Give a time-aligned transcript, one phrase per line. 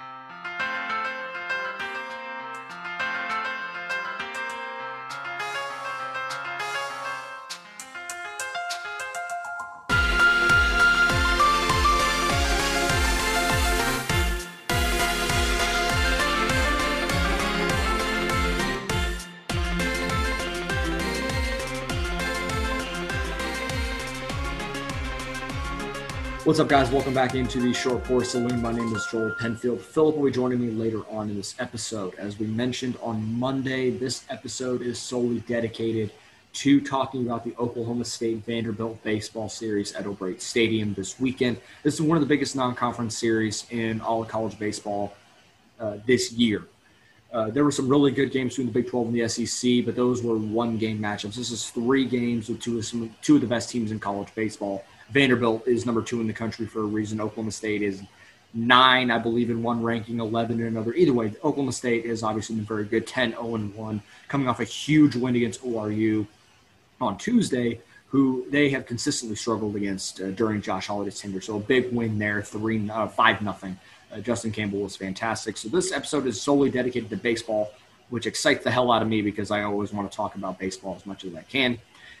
[0.00, 0.27] you
[26.48, 26.90] What's up, guys?
[26.90, 28.62] Welcome back into the Short Pour Saloon.
[28.62, 29.82] My name is Joel Penfield.
[29.82, 32.14] Philip will be joining me later on in this episode.
[32.14, 36.10] As we mentioned on Monday, this episode is solely dedicated
[36.54, 41.58] to talking about the Oklahoma State Vanderbilt baseball series at O'Brate Stadium this weekend.
[41.82, 45.14] This is one of the biggest non conference series in all of college baseball
[45.78, 46.62] uh, this year.
[47.30, 49.94] Uh, there were some really good games between the Big 12 and the SEC, but
[49.94, 51.34] those were one game matchups.
[51.34, 54.34] This is three games with two of, some, two of the best teams in college
[54.34, 57.20] baseball Vanderbilt is number two in the country for a reason.
[57.20, 58.02] Oklahoma State is
[58.54, 60.94] nine, I believe, in one ranking, 11 in another.
[60.94, 64.64] Either way, Oklahoma State is obviously been very good 10 0 1, coming off a
[64.64, 66.26] huge win against ORU
[67.00, 71.40] on Tuesday, who they have consistently struggled against uh, during Josh Holliday's tenure.
[71.40, 73.78] So a big win there, three, uh, five nothing.
[74.12, 75.56] Uh, Justin Campbell was fantastic.
[75.56, 77.72] So this episode is solely dedicated to baseball,
[78.08, 80.96] which excites the hell out of me because I always want to talk about baseball
[80.96, 81.78] as much as I can.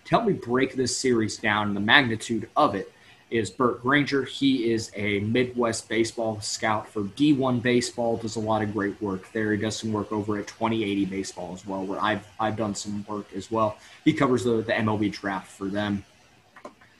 [0.08, 2.90] To help me break this series down and the magnitude of it
[3.30, 4.24] is Burke Granger.
[4.24, 9.30] He is a Midwest baseball scout for D1 Baseball, does a lot of great work
[9.32, 9.52] there.
[9.52, 13.04] He does some work over at 2080 Baseball as well, where I've, I've done some
[13.06, 13.76] work as well.
[14.02, 16.02] He covers the, the MLB draft for them.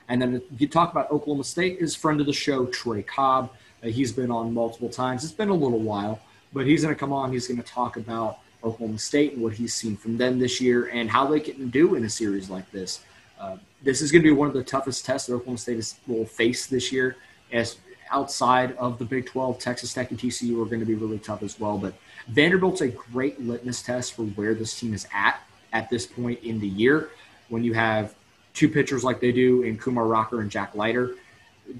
[0.07, 3.49] And then if you talk about Oklahoma State, his friend of the show, Trey Cobb.
[3.83, 5.23] Uh, he's been on multiple times.
[5.23, 6.19] It's been a little while,
[6.53, 7.31] but he's going to come on.
[7.31, 10.87] He's going to talk about Oklahoma State and what he's seen from them this year
[10.87, 13.01] and how they can do in a series like this.
[13.39, 15.95] Uh, this is going to be one of the toughest tests that Oklahoma State is,
[16.07, 17.15] will face this year.
[17.51, 17.77] As
[18.11, 21.43] outside of the Big 12, Texas Tech and TCU are going to be really tough
[21.43, 21.77] as well.
[21.77, 21.93] But
[22.27, 26.59] Vanderbilt's a great litmus test for where this team is at at this point in
[26.59, 27.09] the year.
[27.49, 28.15] When you have
[28.53, 31.15] two pitchers like they do in Kumar Rocker and Jack Leiter,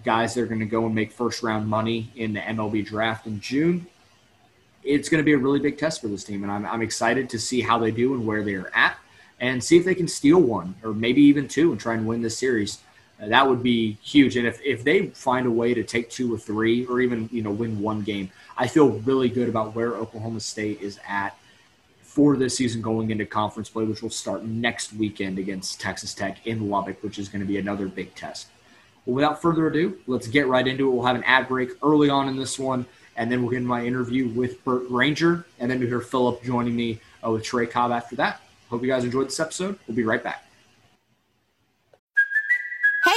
[0.06, 3.28] guys that are going to go and make first round money in the MLB draft
[3.28, 3.88] in June,
[4.84, 7.30] it's going to be a really big test for this team, and I'm, I'm excited
[7.32, 8.98] to see how they do and where they are at,
[9.40, 12.22] and see if they can steal one or maybe even two and try and win
[12.22, 12.80] this series.
[13.22, 14.38] Uh, that would be huge.
[14.38, 17.42] And if, if they find a way to take two or three or even you
[17.42, 21.38] know win one game, I feel really good about where Oklahoma State is at
[22.02, 26.46] for this season going into conference play, which will start next weekend against Texas Tech
[26.46, 28.48] in Lubbock, which is going to be another big test.
[29.06, 30.92] Well, without further ado, let's get right into it.
[30.92, 32.86] We'll have an ad break early on in this one
[33.20, 36.42] and then we'll get into my interview with Burke Granger, and then we hear Philip
[36.42, 38.40] joining me uh, with Trey Cobb after that.
[38.70, 39.78] Hope you guys enjoyed this episode.
[39.88, 40.49] We'll be right back.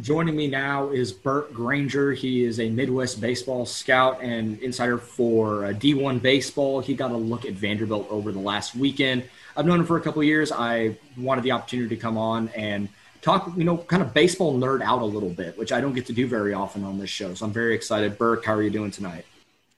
[0.00, 2.12] Joining me now is Burke Granger.
[2.12, 6.80] He is a Midwest baseball scout and insider for uh, D1 Baseball.
[6.80, 9.22] He got a look at Vanderbilt over the last weekend.
[9.56, 10.50] I've known him for a couple years.
[10.50, 12.88] I wanted the opportunity to come on and
[13.22, 16.06] talk, you know, kind of baseball nerd out a little bit, which I don't get
[16.06, 17.32] to do very often on this show.
[17.34, 18.18] So I'm very excited.
[18.18, 19.24] Burke, how are you doing tonight?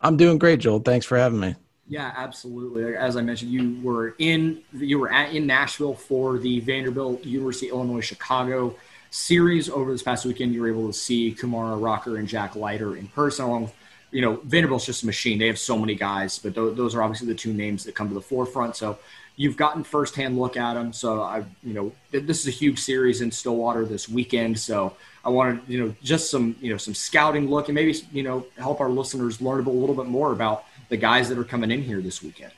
[0.00, 0.80] I'm doing great, Joel.
[0.80, 1.56] Thanks for having me.
[1.88, 2.96] Yeah, absolutely.
[2.96, 7.68] As I mentioned, you were in you were at, in Nashville for the Vanderbilt University
[7.68, 8.74] Illinois Chicago
[9.10, 12.96] series over this past weekend, you were able to see Kumar Rocker and Jack Leiter
[12.96, 13.74] in person, along with,
[14.10, 15.38] you know, Vanderbilt's just a machine.
[15.38, 18.08] They have so many guys, but th- those are obviously the two names that come
[18.08, 18.76] to the forefront.
[18.76, 18.98] So
[19.36, 20.92] you've gotten firsthand look at them.
[20.92, 24.58] So I, you know, this is a huge series in Stillwater this weekend.
[24.58, 28.22] So I wanted, you know, just some, you know, some scouting look and maybe, you
[28.22, 31.70] know, help our listeners learn a little bit more about the guys that are coming
[31.70, 32.52] in here this weekend.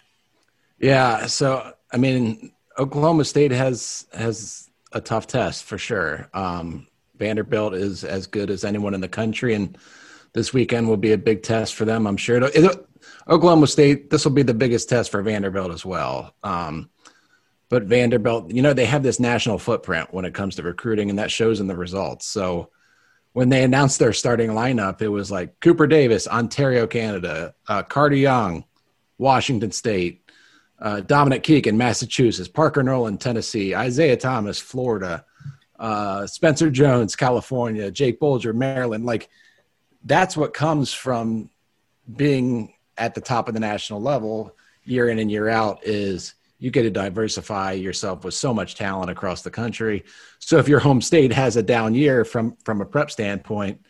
[0.79, 1.27] Yeah.
[1.27, 6.29] So, I mean, Oklahoma State has, has a tough test for sure.
[6.35, 6.87] Um,
[7.17, 9.77] Vanderbilt is as good as anyone in the country, and
[10.33, 12.07] this weekend will be a big test for them.
[12.07, 12.37] I'm sure.
[12.37, 12.87] It'll, it'll,
[13.29, 16.35] Oklahoma State, this will be the biggest test for Vanderbilt as well.
[16.43, 16.91] Um,
[17.69, 21.19] but Vanderbilt, you know, they have this national footprint when it comes to recruiting, and
[21.19, 22.27] that shows in the results.
[22.27, 22.71] So
[23.33, 28.17] when they announced their starting lineup, it was like Cooper Davis, Ontario, Canada, uh, Carter
[28.17, 28.65] Young,
[29.19, 30.28] Washington State,
[30.81, 35.25] uh, Dominic Keegan, Massachusetts, Parker Noland, Tennessee, Isaiah Thomas, Florida,
[35.79, 39.05] uh, Spencer Jones, California, Jake Bulger, Maryland.
[39.05, 39.29] Like
[40.05, 41.51] that's what comes from
[42.17, 46.71] being at the top of the national level year in and year out is you
[46.71, 50.05] get to diversify yourself with so much talent across the country.
[50.41, 53.81] So if your home state has a down year from from a prep standpoint,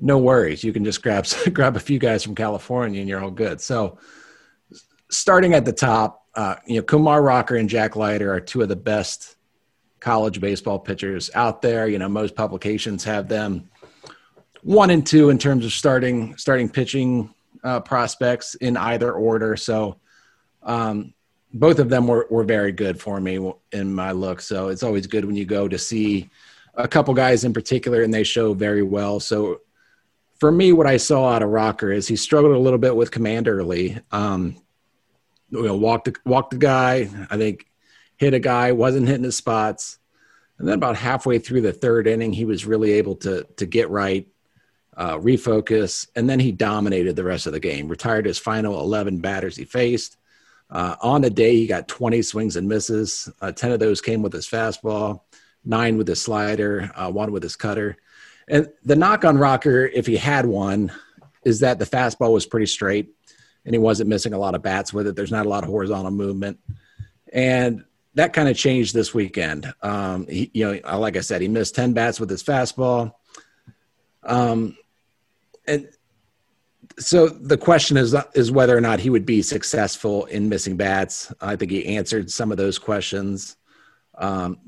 [0.00, 0.64] no worries.
[0.64, 3.60] You can just grab grab a few guys from California and you're all good.
[3.60, 3.98] So
[5.12, 8.68] starting at the top, uh, you know, Kumar Rocker and Jack Leiter are two of
[8.68, 9.36] the best
[10.00, 11.86] college baseball pitchers out there.
[11.86, 13.68] You know, most publications have them
[14.62, 17.32] one and two in terms of starting starting pitching
[17.62, 19.56] uh, prospects in either order.
[19.56, 19.96] So
[20.62, 21.14] um,
[21.52, 24.40] both of them were, were very good for me in my look.
[24.40, 26.30] So it's always good when you go to see
[26.74, 29.20] a couple guys in particular and they show very well.
[29.20, 29.60] So
[30.40, 33.10] for me, what I saw out of Rocker is he struggled a little bit with
[33.10, 34.00] command early.
[34.10, 34.56] Um,
[35.52, 37.08] you know, walked walked the guy.
[37.30, 37.66] I think
[38.16, 39.98] hit a guy, wasn't hitting his spots,
[40.58, 43.90] and then about halfway through the third inning, he was really able to to get
[43.90, 44.26] right,
[44.96, 47.88] uh, refocus, and then he dominated the rest of the game.
[47.88, 50.16] Retired his final eleven batters he faced.
[50.70, 53.30] Uh, on the day, he got 20 swings and misses.
[53.42, 55.20] Uh, 10 of those came with his fastball,
[55.66, 57.98] nine with his slider, uh, one with his cutter.
[58.48, 60.90] And the knock on Rocker, if he had one,
[61.44, 63.10] is that the fastball was pretty straight
[63.64, 65.16] and he wasn't missing a lot of bats with it.
[65.16, 66.58] There's not a lot of horizontal movement.
[67.32, 69.72] And that kind of changed this weekend.
[69.82, 73.14] Um, he, you know, like I said, he missed 10 bats with his fastball.
[74.24, 74.76] Um,
[75.66, 75.88] and
[76.98, 81.32] so the question is is whether or not he would be successful in missing bats.
[81.40, 83.56] I think he answered some of those questions
[84.16, 84.58] um,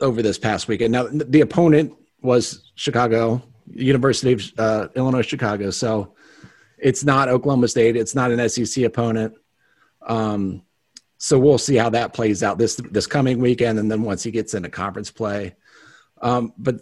[0.00, 0.92] over this past weekend.
[0.92, 5.70] Now the opponent was Chicago, University of uh, Illinois Chicago.
[5.70, 6.14] So
[6.84, 7.96] it's not Oklahoma State.
[7.96, 9.34] It's not an SEC opponent.
[10.02, 10.62] Um,
[11.18, 14.30] so we'll see how that plays out this this coming weekend, and then once he
[14.30, 15.56] gets into conference play.
[16.20, 16.80] Um, but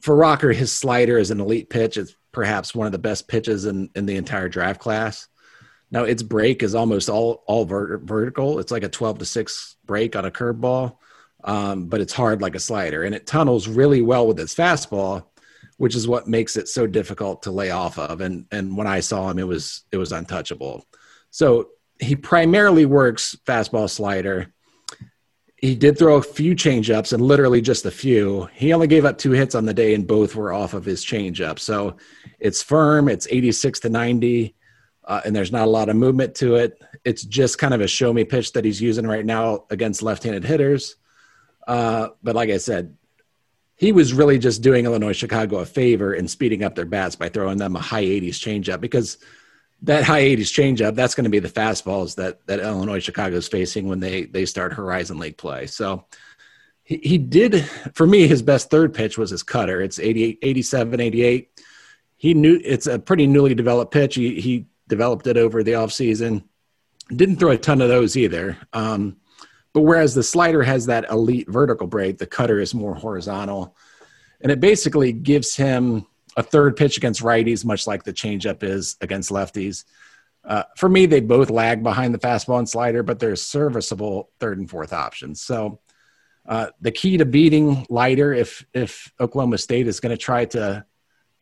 [0.00, 1.96] for Rocker, his slider is an elite pitch.
[1.96, 5.28] It's perhaps one of the best pitches in, in the entire draft class.
[5.90, 8.58] Now its break is almost all all vert- vertical.
[8.58, 10.96] It's like a twelve to six break on a curveball
[11.44, 15.24] um, but it's hard like a slider, and it tunnels really well with its fastball,
[15.82, 18.20] which is what makes it so difficult to lay off of.
[18.20, 20.86] And and when I saw him, it was it was untouchable.
[21.30, 24.54] So he primarily works fastball slider.
[25.56, 28.48] He did throw a few changeups and literally just a few.
[28.52, 31.04] He only gave up two hits on the day, and both were off of his
[31.04, 31.58] changeup.
[31.58, 31.96] So
[32.38, 33.08] it's firm.
[33.08, 34.54] It's 86 to 90,
[35.04, 36.80] uh, and there's not a lot of movement to it.
[37.04, 40.22] It's just kind of a show me pitch that he's using right now against left
[40.22, 40.94] handed hitters.
[41.66, 42.96] Uh, but like I said,
[43.82, 47.28] he was really just doing Illinois Chicago a favor and speeding up their bats by
[47.28, 49.18] throwing them a high 80s changeup because
[49.82, 53.48] that high 80s changeup that's going to be the fastballs that that Illinois Chicago is
[53.48, 55.66] facing when they they start Horizon League play.
[55.66, 56.04] So
[56.84, 59.80] he, he did for me his best third pitch was his cutter.
[59.80, 61.60] It's 88 87 88.
[62.18, 64.14] He knew it's a pretty newly developed pitch.
[64.14, 66.44] He he developed it over the offseason.
[67.08, 68.58] Didn't throw a ton of those either.
[68.72, 69.16] Um,
[69.72, 73.76] but whereas the slider has that elite vertical break, the cutter is more horizontal.
[74.40, 78.96] And it basically gives him a third pitch against righties, much like the changeup is
[79.00, 79.84] against lefties.
[80.44, 84.58] Uh, for me, they both lag behind the fastball and slider, but they're serviceable third
[84.58, 85.40] and fourth options.
[85.40, 85.80] So
[86.46, 90.84] uh, the key to beating Leiter, if if Oklahoma State is going to try to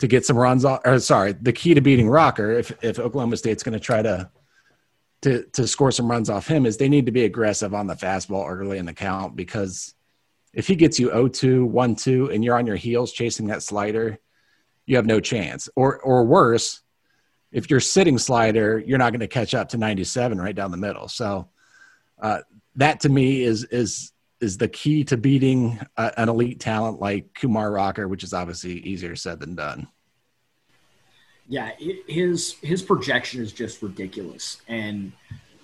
[0.01, 3.39] to get some runs off, or sorry, the key to beating Rocker, if if Oklahoma
[3.39, 4.31] State's going to try to
[5.23, 7.95] to to score some runs off him is they need to be aggressive on the
[7.95, 9.95] fastball early in the count because
[10.53, 14.19] if he gets you 0-2, 1-2 and you're on your heels chasing that slider,
[14.85, 15.69] you have no chance.
[15.77, 16.83] Or or worse,
[17.53, 20.77] if you're sitting slider, you're not going to catch up to 97 right down the
[20.77, 21.09] middle.
[21.09, 21.49] So
[22.21, 22.41] uh,
[22.77, 27.35] that to me is is is the key to beating uh, an elite talent like
[27.35, 29.87] Kumar Rocker, which is obviously easier said than done.
[31.51, 31.73] Yeah,
[32.07, 35.11] his his projection is just ridiculous, and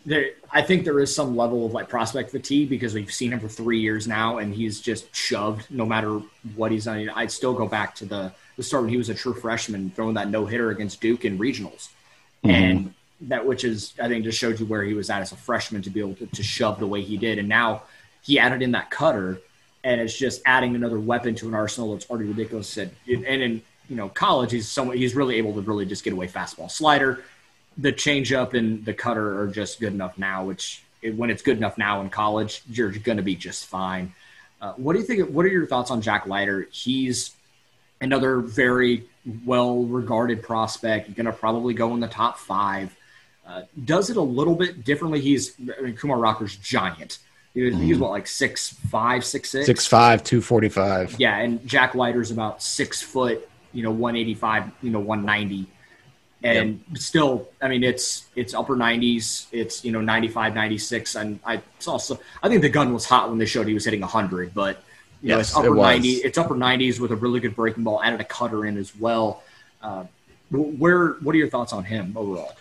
[0.05, 3.39] there, I think there is some level of like prospect fatigue because we've seen him
[3.39, 6.21] for three years now, and he's just shoved no matter
[6.57, 7.09] what he's done.
[7.15, 10.15] I'd still go back to the the start when he was a true freshman, throwing
[10.15, 11.91] that no hitter against Duke in regionals,
[12.43, 12.51] mm-hmm.
[12.51, 15.37] and that which is I think just showed you where he was at as a
[15.37, 17.83] freshman to be able to, to shove the way he did, and now
[18.23, 19.39] he added in that cutter,
[19.85, 22.77] and it's just adding another weapon to an arsenal that's already ridiculous.
[22.77, 26.13] And, and in you know college, he's someone he's really able to really just get
[26.13, 27.25] away fastball slider.
[27.79, 30.45] The changeup and the cutter are just good enough now.
[30.45, 30.83] Which
[31.15, 34.13] when it's good enough now in college, you're going to be just fine.
[34.61, 35.29] Uh, what do you think?
[35.31, 36.69] What are your thoughts on Jack Leiter?
[36.71, 37.33] He's
[38.01, 39.07] another very
[39.45, 41.15] well regarded prospect.
[41.15, 42.97] Going to probably go in the top five.
[43.47, 45.21] Uh, does it a little bit differently.
[45.21, 47.19] He's I mean, Kumar Rocker's giant.
[47.55, 47.85] He was, mm.
[47.85, 51.15] he was what like six five, six six, six five, two forty five.
[51.19, 55.67] Yeah, and Jack Leiter's about six foot, you know 185 you know 190
[56.43, 56.99] and yep.
[56.99, 61.89] still i mean it's it's upper 90s it's you know 95 96 and i it's
[61.89, 64.83] also i think the gun was hot when they showed he was hitting 100 but
[65.23, 67.85] you yes, know it's upper it 90 it's upper 90s with a really good breaking
[67.85, 69.43] ball added a cutter in as well.
[69.83, 70.05] Uh,
[70.51, 72.53] where what are your thoughts on him overall?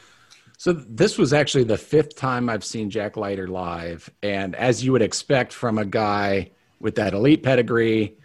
[0.57, 4.91] So this was actually the fifth time I've seen Jack Leiter live, and as you
[4.93, 8.15] would expect from a guy with that elite pedigree,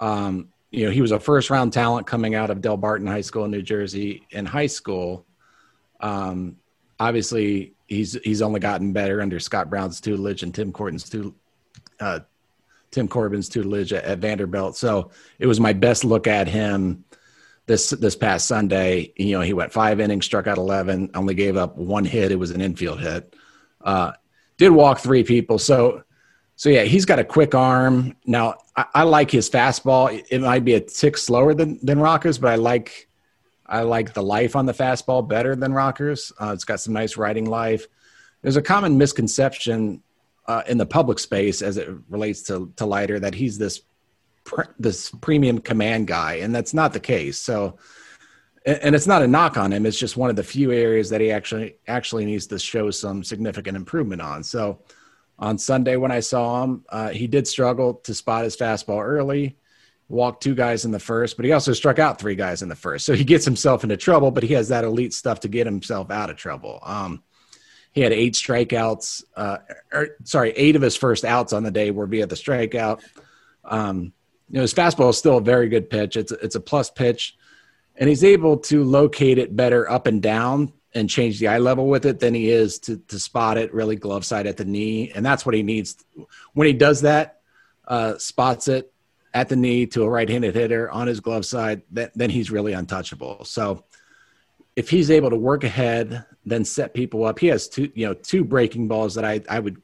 [0.00, 3.44] um, you know, he was a first round talent coming out of Delbarton High School
[3.44, 5.26] in New Jersey in high school.
[5.98, 6.56] Um,
[6.98, 11.34] obviously, he's he's only gotten better under Scott Brown's tutelage and Tim Corbin's tu-
[11.98, 12.20] uh,
[12.90, 14.76] Tim Corbin's tutelage at, at, Vanderbilt.
[14.76, 17.04] So it was my best look at him
[17.66, 19.12] this this past Sunday.
[19.16, 22.30] You know, he went five innings, struck out eleven, only gave up one hit.
[22.30, 23.34] It was an infield hit.
[23.80, 24.12] Uh,
[24.56, 25.58] did walk three people.
[25.58, 26.04] So
[26.60, 28.14] so yeah, he's got a quick arm.
[28.26, 30.22] Now I, I, like his fastball.
[30.28, 33.08] It might be a tick slower than than Rockers, but I like
[33.64, 36.34] I like the life on the fastball better than Rockers.
[36.38, 37.86] Uh, it's got some nice riding life.
[38.42, 40.02] There's a common misconception
[40.48, 43.80] uh, in the public space as it relates to to Leiter that he's this
[44.78, 47.38] this premium command guy, and that's not the case.
[47.38, 47.78] So,
[48.66, 49.86] and it's not a knock on him.
[49.86, 53.24] It's just one of the few areas that he actually actually needs to show some
[53.24, 54.44] significant improvement on.
[54.44, 54.80] So
[55.40, 56.84] on Sunday when I saw him.
[56.88, 59.56] Uh, he did struggle to spot his fastball early,
[60.08, 62.76] walked two guys in the first, but he also struck out three guys in the
[62.76, 63.06] first.
[63.06, 66.10] So he gets himself into trouble, but he has that elite stuff to get himself
[66.10, 66.78] out of trouble.
[66.82, 67.22] Um,
[67.92, 69.58] he had eight strikeouts, uh,
[69.92, 73.02] er, sorry, eight of his first outs on the day were via the strikeout.
[73.64, 74.12] Um,
[74.48, 76.16] you know, his fastball is still a very good pitch.
[76.16, 77.36] It's it's a plus pitch,
[77.96, 81.88] and he's able to locate it better up and down and change the eye level
[81.88, 85.10] with it than he is to to spot it really glove side at the knee,
[85.12, 85.96] and that's what he needs.
[86.54, 87.40] When he does that,
[87.86, 88.92] uh, spots it
[89.32, 92.72] at the knee to a right-handed hitter on his glove side, that, then he's really
[92.72, 93.44] untouchable.
[93.44, 93.84] So
[94.74, 98.14] if he's able to work ahead, then set people up, he has two you know
[98.14, 99.80] two breaking balls that I I would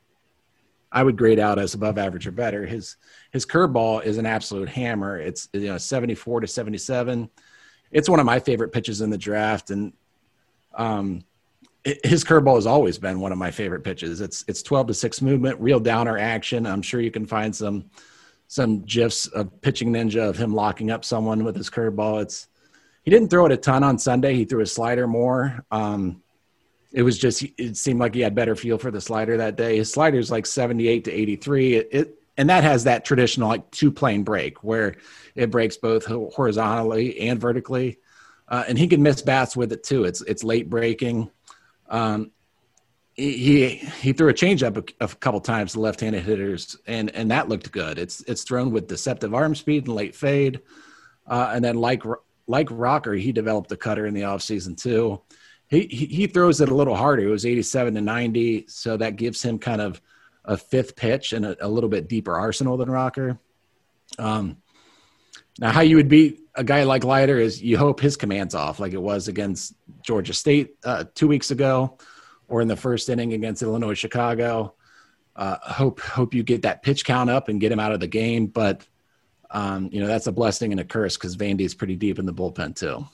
[0.91, 2.65] I would grade out as above average or better.
[2.65, 2.97] His
[3.31, 5.19] his curveball is an absolute hammer.
[5.19, 7.29] It's you know 74 to 77.
[7.93, 9.93] It's one of my favorite pitches in the draft, and
[10.77, 11.25] um,
[12.05, 14.21] his curveball has always been one of my favorite pitches.
[14.21, 16.67] It's it's 12 to 6 movement, real downer action.
[16.67, 17.91] I'm sure you can find some
[18.49, 22.23] some gifs of pitching ninja of him locking up someone with his curveball.
[22.23, 22.49] It's
[23.03, 24.35] he didn't throw it a ton on Sunday.
[24.35, 25.65] He threw a slider more.
[25.71, 26.23] Um,
[26.93, 29.77] it was just it seemed like he had better feel for the slider that day.
[29.77, 31.75] His slider is like 78 to 83.
[31.75, 34.97] It, it and that has that traditional like two plane break where
[35.37, 37.99] it breaks both horizontally and vertically
[38.49, 40.05] uh, and he can miss bats with it too.
[40.05, 41.31] It's it's late breaking.
[41.89, 42.31] Um,
[43.15, 47.49] he he threw a changeup a, a couple times to left-handed hitters, and and that
[47.49, 47.99] looked good.
[47.99, 50.61] It's it's thrown with deceptive arm speed and late fade,
[51.27, 52.03] uh, and then like
[52.47, 55.21] like Rocker, he developed a cutter in the offseason too.
[55.69, 57.23] He, he he throws it a little harder.
[57.23, 60.01] It was 87 to 90, so that gives him kind of
[60.45, 63.39] a fifth pitch and a, a little bit deeper arsenal than Rocker.
[64.19, 64.59] Um,
[65.59, 68.81] now, how you would beat a guy like Leiter is you hope his command's off,
[68.81, 71.99] like it was against Georgia State uh, two weeks ago,
[72.49, 74.75] or in the first inning against Illinois Chicago.
[75.35, 78.07] Uh, hope hope you get that pitch count up and get him out of the
[78.07, 78.87] game, but
[79.51, 82.27] um, you know that's a blessing and a curse because Vandy is pretty deep in
[82.27, 83.07] the bullpen too.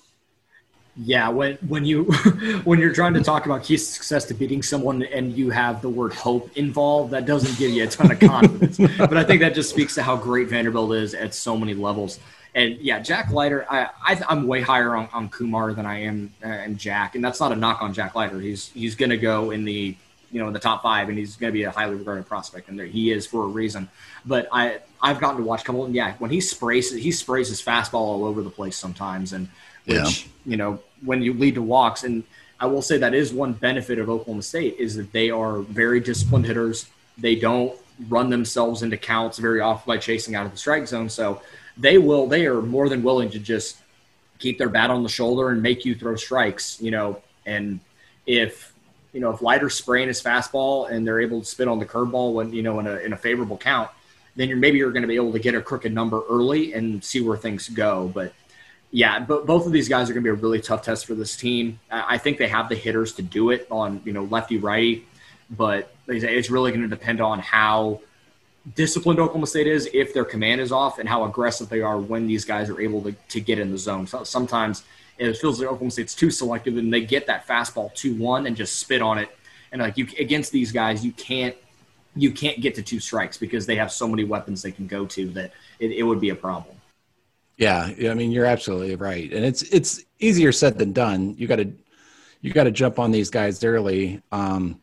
[0.95, 2.05] Yeah, when when you
[2.65, 5.89] when you're trying to talk about key success to beating someone and you have the
[5.89, 8.79] word hope involved, that doesn't give you a ton of confidence.
[8.99, 12.21] but I think that just speaks to how great Vanderbilt is at so many levels.
[12.55, 16.35] And yeah, Jack Leiter, I, I am way higher on, on Kumar than I am
[16.45, 18.39] uh, and Jack, and that's not a knock on Jack Leiter.
[18.41, 19.97] He's he's going to go in the
[20.31, 22.69] you know in the top five, and he's going to be a highly regarded prospect,
[22.69, 23.89] and there he is for a reason.
[24.27, 27.63] But I I've gotten to watch couple, and yeah, when he sprays he sprays his
[27.63, 29.49] fastball all over the place sometimes, and
[29.87, 30.29] which yeah.
[30.45, 32.05] you know when you lead to walks.
[32.05, 32.23] And
[32.61, 36.01] I will say that is one benefit of Oklahoma State is that they are very
[36.01, 36.87] disciplined hitters.
[37.17, 37.75] They don't
[38.09, 41.09] run themselves into counts very often by chasing out of the strike zone.
[41.09, 41.41] So
[41.77, 43.79] they will they are more than willing to just
[44.39, 46.81] keep their bat on the shoulder and make you throw strikes.
[46.81, 47.81] You know, and
[48.27, 48.75] if
[49.13, 52.35] you know if Leiter's spraying his fastball and they're able to spit on the curveball
[52.35, 53.91] when you know in a in a favorable count,
[54.37, 57.03] then you're maybe you're going to be able to get a crooked number early and
[57.03, 58.11] see where things go.
[58.13, 58.33] But
[58.91, 61.15] yeah, but both of these guys are going to be a really tough test for
[61.15, 61.81] this team.
[61.91, 65.07] I think they have the hitters to do it on you know lefty righty,
[65.51, 68.01] but it's really going to depend on how
[68.75, 72.27] disciplined Oklahoma State is, if their command is off, and how aggressive they are when
[72.27, 74.07] these guys are able to, to get in the zone.
[74.07, 74.85] So sometimes
[75.19, 78.57] it feels like Oklahoma State's too selective, and they get that fastball two one and
[78.57, 79.29] just spit on it.
[79.73, 81.57] And like you against these guys, you can't
[82.15, 85.07] you can't get to two strikes because they have so many weapons they can go
[85.07, 86.77] to that it, it would be a problem.
[87.57, 91.35] Yeah, I mean you're absolutely right, and it's it's easier said than done.
[91.39, 91.73] You got to
[92.43, 94.21] you got to jump on these guys early.
[94.33, 94.82] Um,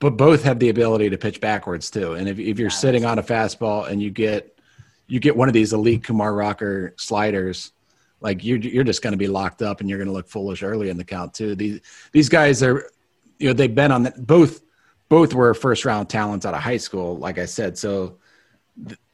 [0.00, 2.14] but both have the ability to pitch backwards too.
[2.14, 4.58] And if, if you're sitting on a fastball and you get
[5.06, 7.72] you get one of these elite Kumar Rocker sliders,
[8.20, 10.62] like you're you're just going to be locked up and you're going to look foolish
[10.62, 11.54] early in the count too.
[11.54, 11.80] These
[12.12, 12.90] these guys are,
[13.38, 14.60] you know, they've been on the, both
[15.08, 17.78] both were first round talents out of high school, like I said.
[17.78, 18.18] So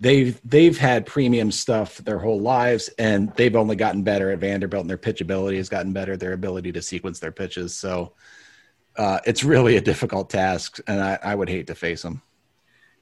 [0.01, 4.83] they've they've had premium stuff their whole lives, and they've only gotten better at Vanderbilt,
[4.83, 6.17] and their pitch ability has gotten better.
[6.17, 8.13] Their ability to sequence their pitches, so
[8.97, 12.23] uh, it's really a difficult task, and I, I would hate to face them.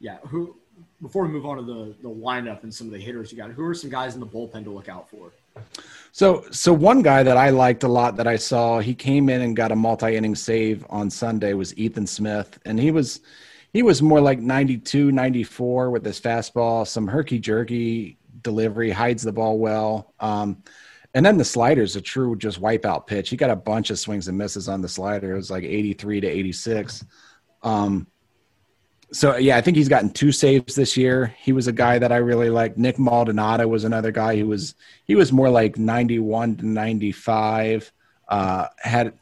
[0.00, 0.18] Yeah.
[0.28, 0.56] Who?
[1.00, 3.50] Before we move on to the the lineup and some of the hitters you got,
[3.50, 5.32] who are some guys in the bullpen to look out for?
[6.12, 9.40] So, so one guy that I liked a lot that I saw, he came in
[9.40, 13.20] and got a multi-inning save on Sunday was Ethan Smith, and he was
[13.72, 19.32] he was more like 92, 94 with his fastball, some herky jerky delivery, hides the
[19.32, 20.12] ball well.
[20.20, 20.62] Um,
[21.14, 23.28] and then the slider is a true just wipeout pitch.
[23.28, 25.32] He got a bunch of swings and misses on the slider.
[25.32, 27.04] It was like 83 to 86.
[27.62, 28.06] Um,
[29.12, 31.34] so yeah, I think he's gotten two saves this year.
[31.38, 32.78] He was a guy that I really liked.
[32.78, 37.92] Nick Maldonado was another guy who was he was more like 91 to 95.
[38.28, 39.12] Uh, had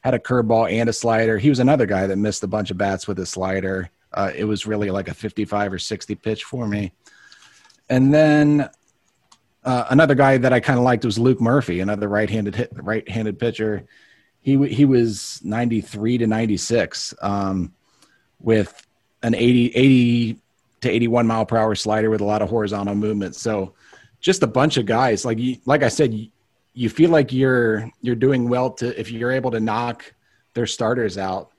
[0.00, 1.38] had a curveball and a slider.
[1.38, 3.90] He was another guy that missed a bunch of bats with his slider.
[4.12, 6.92] Uh, it was really like a 55 or 60 pitch for me.
[7.88, 8.68] And then
[9.64, 13.38] uh, another guy that I kind of liked was Luke Murphy, another right-handed hit, right-handed
[13.38, 13.84] pitcher.
[14.40, 17.74] He he was 93 to 96 um,
[18.40, 18.86] with
[19.22, 20.36] an 80 80
[20.80, 23.36] to 81 mile per hour slider with a lot of horizontal movement.
[23.36, 23.74] So
[24.20, 26.28] just a bunch of guys like you, like I said, you,
[26.72, 30.14] you feel like you're you're doing well to if you're able to knock
[30.54, 31.50] their starters out.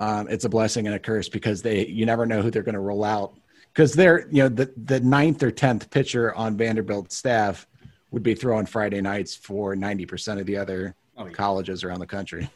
[0.00, 2.74] Um, it's a blessing and a curse because they you never know who they're going
[2.74, 3.34] to roll out
[3.72, 7.66] because they're you know the the ninth or tenth pitcher on Vanderbilt staff
[8.10, 11.32] would be throwing Friday nights for ninety percent of the other oh, yeah.
[11.32, 12.48] colleges around the country.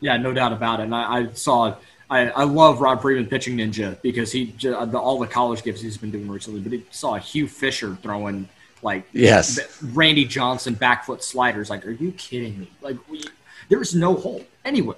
[0.00, 0.84] Yeah, no doubt about it.
[0.84, 1.76] And I, I saw
[2.10, 5.80] I, I love Rob Friedman pitching ninja because he uh, the, all the college games
[5.80, 6.60] he's been doing recently.
[6.60, 8.48] But he saw Hugh Fisher throwing
[8.82, 11.70] like yes Randy Johnson backfoot sliders.
[11.70, 12.70] Like, are you kidding me?
[12.80, 13.22] Like, we,
[13.68, 14.96] there's no hole anywhere.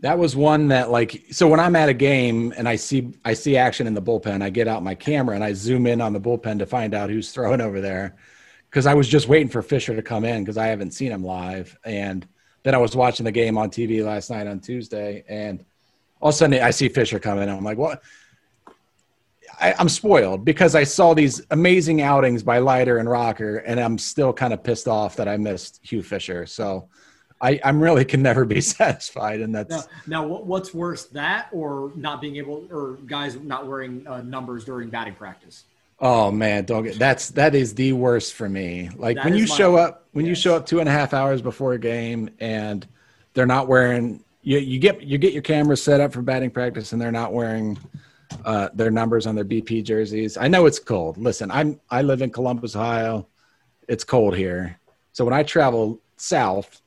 [0.00, 3.34] That was one that like so when I'm at a game and I see I
[3.34, 6.12] see action in the bullpen, I get out my camera and I zoom in on
[6.12, 8.16] the bullpen to find out who's throwing over there.
[8.70, 11.24] Because I was just waiting for Fisher to come in because I haven't seen him
[11.24, 11.76] live.
[11.84, 12.26] And
[12.62, 15.64] then I was watching the game on TV last night on Tuesday, and
[16.20, 17.48] all of a sudden I see Fisher come in.
[17.48, 18.02] And I'm like, what?
[19.60, 23.98] I, am spoiled because I saw these amazing outings by Leiter and Rocker, and I'm
[23.98, 26.46] still kind of pissed off that I missed Hugh Fisher.
[26.46, 26.88] So
[27.40, 30.26] I, I'm really can never be satisfied, and that's now, now.
[30.26, 35.14] What's worse, that or not being able, or guys not wearing uh, numbers during batting
[35.14, 35.64] practice?
[36.00, 38.90] Oh man, don't get that's that is the worst for me.
[38.96, 40.30] Like that when you my, show up when yes.
[40.30, 42.86] you show up two and a half hours before a game and
[43.34, 46.92] they're not wearing you you get you get your camera set up for batting practice
[46.92, 47.78] and they're not wearing
[48.46, 50.38] uh, their numbers on their BP jerseys.
[50.38, 51.18] I know it's cold.
[51.18, 53.26] Listen, I'm I live in Columbus, Ohio.
[53.86, 54.78] It's cold here.
[55.12, 56.80] So when I travel south,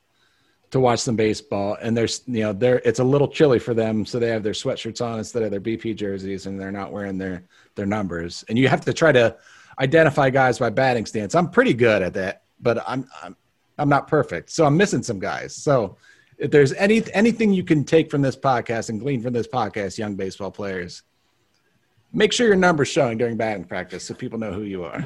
[0.74, 4.04] to watch some baseball and there's you know they're it's a little chilly for them
[4.04, 7.16] so they have their sweatshirts on instead of their bp jerseys and they're not wearing
[7.16, 7.44] their
[7.76, 8.44] their numbers.
[8.48, 9.36] And you have to try to
[9.78, 11.36] identify guys by batting stance.
[11.36, 13.36] I'm pretty good at that but i'm i'm,
[13.78, 15.54] I'm not perfect so i'm missing some guys.
[15.54, 15.96] So
[16.38, 19.96] if there's any anything you can take from this podcast and glean from this podcast
[19.96, 21.04] young baseball players
[22.14, 25.04] make sure your number's showing during batting practice so people know who you are.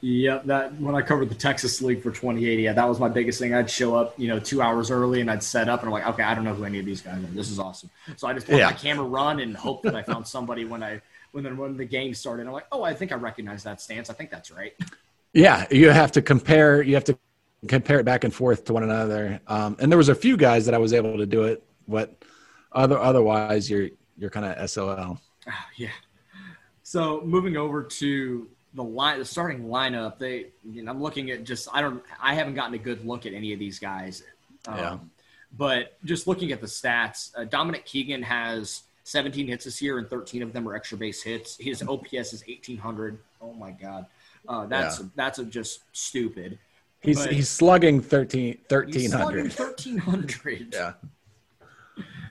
[0.00, 3.38] Yep, that when I covered the Texas League for 2080, yeah, that was my biggest
[3.38, 3.54] thing.
[3.54, 6.06] I'd show up, you know, two hours early and I'd set up and I'm like,
[6.06, 7.26] okay, I don't know who any of these guys are.
[7.28, 7.90] This is awesome.
[8.16, 8.66] So I just let yeah.
[8.66, 11.00] my camera run and hope that I found somebody when I
[11.32, 12.46] when then when the game started.
[12.46, 14.08] I'm like, oh, I think I recognize that stance.
[14.08, 14.72] I think that's right.
[15.32, 16.80] Yeah, you have to compare.
[16.80, 17.18] You have to
[17.66, 19.40] compare it back and forth to one another.
[19.48, 22.22] Um, and there was a few guys that I was able to do it, but
[22.70, 25.18] other otherwise, you're you're kind of SOL.
[25.48, 25.90] Ah, yeah,
[26.94, 31.42] so moving over to the line, the starting lineup, they, you know, I'm looking at
[31.42, 34.22] just, I don't, I haven't gotten a good look at any of these guys.
[34.68, 34.98] Um, yeah.
[35.58, 40.08] But just looking at the stats, uh, Dominic Keegan has 17 hits this year, and
[40.08, 41.56] 13 of them are extra base hits.
[41.58, 43.18] His OPS is 1800.
[43.42, 44.06] Oh my god,
[44.48, 45.06] uh, that's yeah.
[45.16, 46.60] that's a, just stupid.
[47.00, 49.52] He's but he's slugging 13 1300.
[49.52, 50.72] 1300.
[50.72, 50.92] yeah.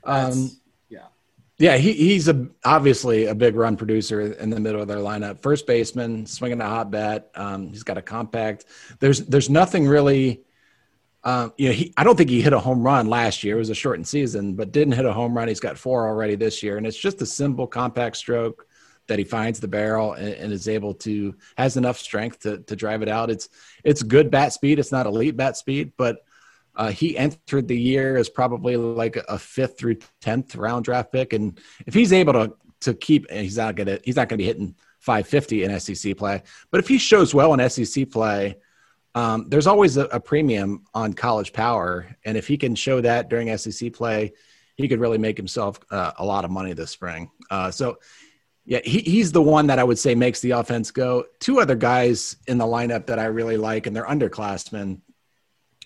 [0.06, 0.52] Um,
[1.60, 5.42] yeah, he, he's a obviously a big run producer in the middle of their lineup.
[5.42, 7.30] First baseman, swinging a hot bat.
[7.36, 8.66] Um, he's got a compact.
[9.00, 10.42] There's there's nothing really.
[11.26, 13.56] Um, you know, he, I don't think he hit a home run last year.
[13.56, 15.48] It was a shortened season, but didn't hit a home run.
[15.48, 18.68] He's got four already this year, and it's just a simple compact stroke
[19.08, 22.76] that he finds the barrel and, and, is able to has enough strength to to
[22.76, 23.30] drive it out.
[23.30, 23.48] It's
[23.84, 24.80] it's good bat speed.
[24.80, 26.26] It's not elite bat speed, but
[26.76, 31.34] Uh, he entered the year as probably like a fifth through tenth round draft pick,
[31.34, 34.76] and if he's able to to keep, he's not gonna he's not gonna be hitting
[35.00, 36.42] 550 in SEC play.
[36.72, 38.58] But if he shows well in SEC play,
[39.16, 43.30] um, there's always a, a, premium on college power, and if he can show that
[43.30, 44.34] during SEC play,
[44.76, 47.32] he could really make himself uh, a lot of money this spring.
[47.50, 47.98] Uh, so.
[48.66, 51.26] Yeah, he, he's the one that I would say makes the offense go.
[51.42, 55.02] Two other guys in the lineup that I really like, and they're underclassmen.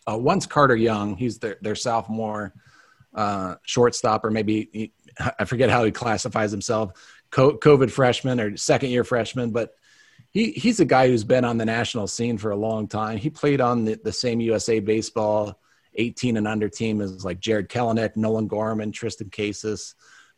[0.09, 1.15] Uh, one's Carter Young.
[1.15, 2.53] He's their, their sophomore
[3.13, 4.91] uh, shortstop, or maybe he,
[5.39, 6.91] I forget how he classifies himself,
[7.31, 9.51] COVID freshman or second year freshman.
[9.51, 9.75] But
[10.31, 13.17] he, he's a guy who's been on the national scene for a long time.
[13.17, 15.59] He played on the, the same USA baseball
[15.95, 19.95] 18 and under team as like Jarred Kelenic, Nolan Gorman, Triston Casas,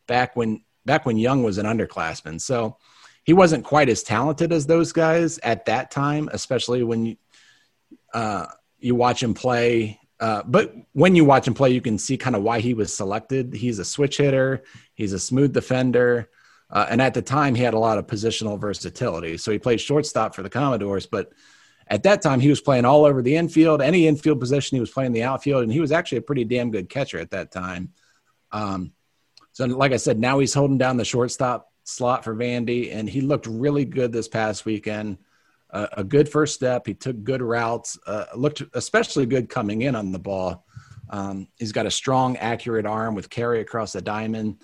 [0.08, 2.39] back when back when Young was an underclassman.
[2.39, 2.77] So
[3.23, 7.17] he wasn't quite as talented as those guys at that time, especially when you,
[8.13, 8.47] uh,
[8.80, 10.00] you watch him play.
[10.20, 12.94] Uh, but when you watch him play, you can see kind of why he was
[12.94, 13.54] selected.
[13.54, 14.63] He's a switch hitter.
[14.94, 16.30] He's a smooth defender.
[16.70, 19.38] Uh, and at the time, he had a lot of positional versatility.
[19.38, 21.32] So he played shortstop for the Commodores, but
[21.88, 24.76] at that time, he was playing all over the infield, any infield position.
[24.76, 27.32] He was playing the outfield, and he was actually a pretty damn good catcher at
[27.32, 27.94] that time.
[28.52, 28.94] Um,
[29.54, 33.22] so, like I said, now he's holding down the shortstop slot for Vandy, and he
[33.22, 35.18] looked really good this past weekend
[35.71, 36.86] a, a good first step.
[36.86, 40.65] He took good routes, uh, looked especially good coming in on the ball.
[41.10, 44.62] Um, he's got a strong, accurate arm with carry across the diamond.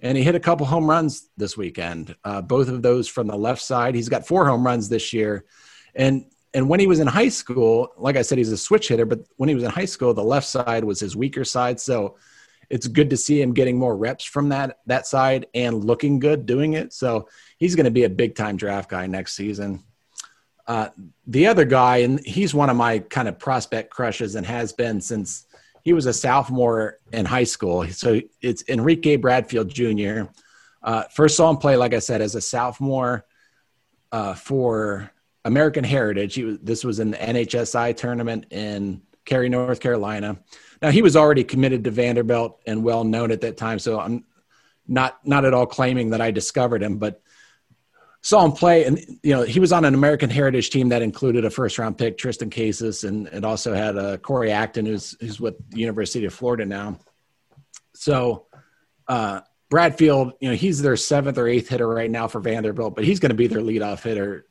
[0.00, 3.36] And he hit a couple home runs this weekend, uh, both of those from the
[3.36, 3.94] left side.
[3.94, 5.44] He's got four home runs this year.
[5.94, 9.04] And and when he was in high school, like I said, he's a switch hitter,
[9.04, 11.80] but when he was in high school, the left side was his weaker side.
[11.80, 12.16] So
[12.70, 16.46] it's good to see him getting more reps from that that side and looking good
[16.46, 16.92] doing it.
[16.92, 19.82] So he's going to be a big time draft guy next season.
[20.66, 20.88] Uh,
[21.26, 25.00] the other guy, and he's one of my kind of prospect crushes and has been
[25.00, 25.46] since
[25.82, 27.86] he was a sophomore in high school.
[27.88, 30.22] So it's Enrique Bradfield Jr.
[30.82, 33.26] Uh, first saw him play, like I said, as a sophomore
[34.10, 35.10] uh, for
[35.44, 36.34] American Heritage.
[36.34, 40.38] He was, this was in the NHSI tournament in Cary, North Carolina.
[40.80, 43.78] Now he was already committed to Vanderbilt and well known at that time.
[43.78, 44.24] So I'm
[44.86, 47.22] not not at all claiming that I discovered him, but
[48.24, 51.44] saw him play, and you know he was on an American Heritage team that included
[51.44, 55.38] a first round pick, Triston Casas, and it also had uh, Cory Acton, who's who's
[55.38, 56.98] with the University of Florida now.
[57.94, 58.46] So
[59.06, 63.04] uh, Bradfield, you know, he's their seventh or eighth hitter right now for Vanderbilt, but
[63.04, 64.46] he's going to be their leadoff hitter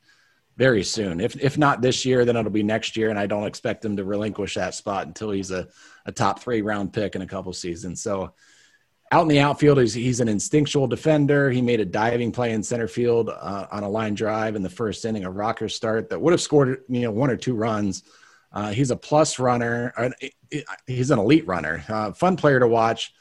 [0.56, 1.20] very soon.
[1.20, 3.96] If if not this year, then it'll be next year, and I don't expect him
[3.96, 5.66] to relinquish that spot until he's a,
[6.06, 8.00] a top three round pick in a couple seasons.
[8.00, 8.34] So
[9.14, 11.48] out in the outfield, he's, he's an instinctual defender.
[11.48, 14.68] He made a diving play in center field uh, on a line drive in the
[14.68, 18.02] first inning, a rocker start that would have scored you know one or two runs.
[18.52, 20.12] Uh, he's a plus runner.
[20.88, 21.84] He's an elite runner.
[21.88, 23.14] Uh, fun player to watch.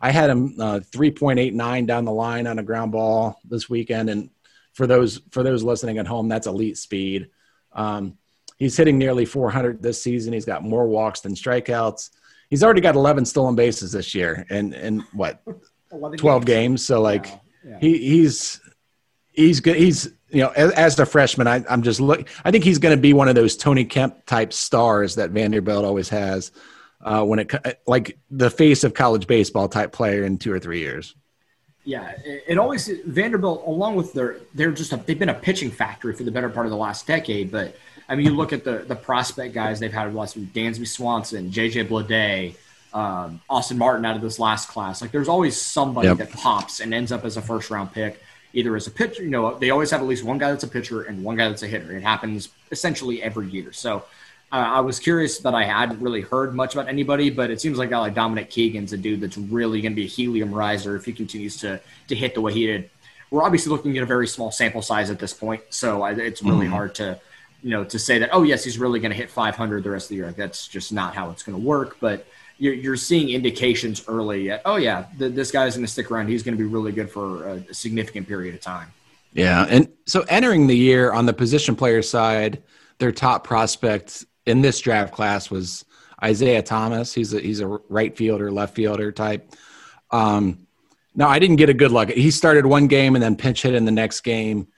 [0.00, 4.30] I had him uh, 3.89 down the line on a ground ball this weekend, and
[4.72, 7.28] for those for those listening at home, that's elite speed.
[7.74, 8.16] Um,
[8.56, 10.32] he's hitting nearly 400 this season.
[10.32, 12.08] He's got more walks than strikeouts
[12.54, 15.42] he's already got 11 stolen bases this year and and what
[15.90, 16.44] 12 games.
[16.44, 16.86] games.
[16.86, 17.26] so like
[17.66, 17.78] yeah.
[17.80, 18.60] he he's
[19.32, 22.62] he's good he's you know as, as a freshman I, i'm just look i think
[22.62, 26.52] he's going to be one of those tony kemp type stars that vanderbilt always has
[27.00, 30.78] uh, when it like the face of college baseball type player in two or three
[30.78, 31.16] years
[31.86, 36.14] yeah, it always Vanderbilt, along with their, they're just a, they've been a pitching factory
[36.14, 37.52] for the better part of the last decade.
[37.52, 37.76] But
[38.08, 41.50] I mean, you look at the the prospect guys they've had lots of Dansby Swanson,
[41.50, 42.54] JJ Bleday,
[42.92, 45.00] um, Austin Martin out of this last class.
[45.00, 46.18] Like, there's always somebody yep.
[46.18, 49.22] that pops and ends up as a first round pick, either as a pitcher.
[49.22, 51.48] You know, they always have at least one guy that's a pitcher and one guy
[51.48, 51.96] that's a hitter.
[51.96, 53.72] It happens essentially every year.
[53.72, 54.04] So.
[54.52, 57.76] Uh, I was curious that I hadn't really heard much about anybody, but it seems
[57.76, 60.94] like guy like Dominic Keegan's a dude that's really going to be a helium riser
[60.94, 62.88] if he continues to to hit the way he did.
[63.32, 66.66] We're obviously looking at a very small sample size at this point, so it's really
[66.66, 66.72] mm-hmm.
[66.72, 67.18] hard to
[67.64, 70.04] you know, to say that, oh, yes, he's really going to hit 500 the rest
[70.04, 70.32] of the year.
[70.32, 71.96] That's just not how it's going to work.
[71.98, 72.26] But
[72.58, 76.28] you're, you're seeing indications early oh, yeah, this guy's going to stick around.
[76.28, 78.92] He's going to be really good for a, significant period of time.
[79.32, 79.64] Yeah.
[79.68, 82.62] And so entering the year on the position player side,
[82.98, 85.86] their top prospect in this draft class was
[86.22, 87.14] Isaiah Thomas.
[87.14, 89.50] He's a, he's a right fielder, left fielder type.
[90.10, 90.66] Um,
[91.18, 92.10] I didn't get a good look.
[92.10, 94.68] He started one game and then pinch hit in the next game.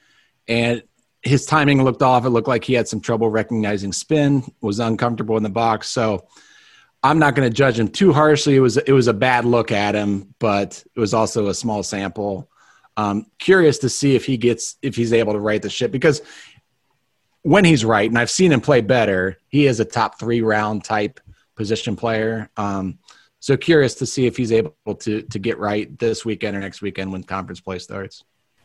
[0.47, 0.85] And
[1.23, 2.25] his timing looked off.
[2.25, 5.89] It looked like he had some trouble recognizing spin, was uncomfortable in the box.
[5.89, 6.27] So
[7.03, 8.57] I'm not going to judge him too harshly.
[8.57, 11.83] It was it was a bad look at him, but it was also a small
[11.83, 12.51] sample.
[12.97, 16.23] Um, curious to see if he gets if he's able to right the ship because
[17.43, 20.83] when he's right, and I've seen him play better, he is a top three round
[20.83, 21.21] type
[21.55, 22.51] position player.
[22.57, 22.99] Um,
[23.39, 26.83] so curious to see if he's able to to get right this weekend or next
[26.83, 28.25] weekend when conference play starts.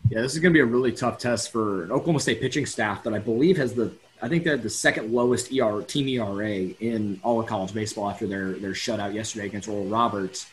[0.10, 2.66] Yeah, this is going to be a really tough test for an Oklahoma State pitching
[2.66, 6.50] staff that I believe has the I think they're the second lowest ER team ERA
[6.50, 10.48] in all of college baseball after their their shutout yesterday against Oral Roberts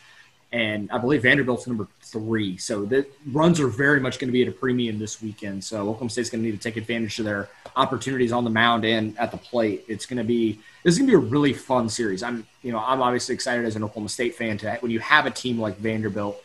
[0.53, 2.57] and I believe Vanderbilt's number three.
[2.57, 5.63] So the runs are very much going to be at a premium this weekend.
[5.63, 8.85] So Oklahoma State's going to need to take advantage of their opportunities on the mound
[8.85, 9.85] and at the plate.
[9.89, 12.23] It's going to be this is going to be a really fun series.
[12.23, 15.27] I'm you know I'm obviously excited as an Oklahoma State fan to when you have
[15.27, 16.43] a team like Vanderbilt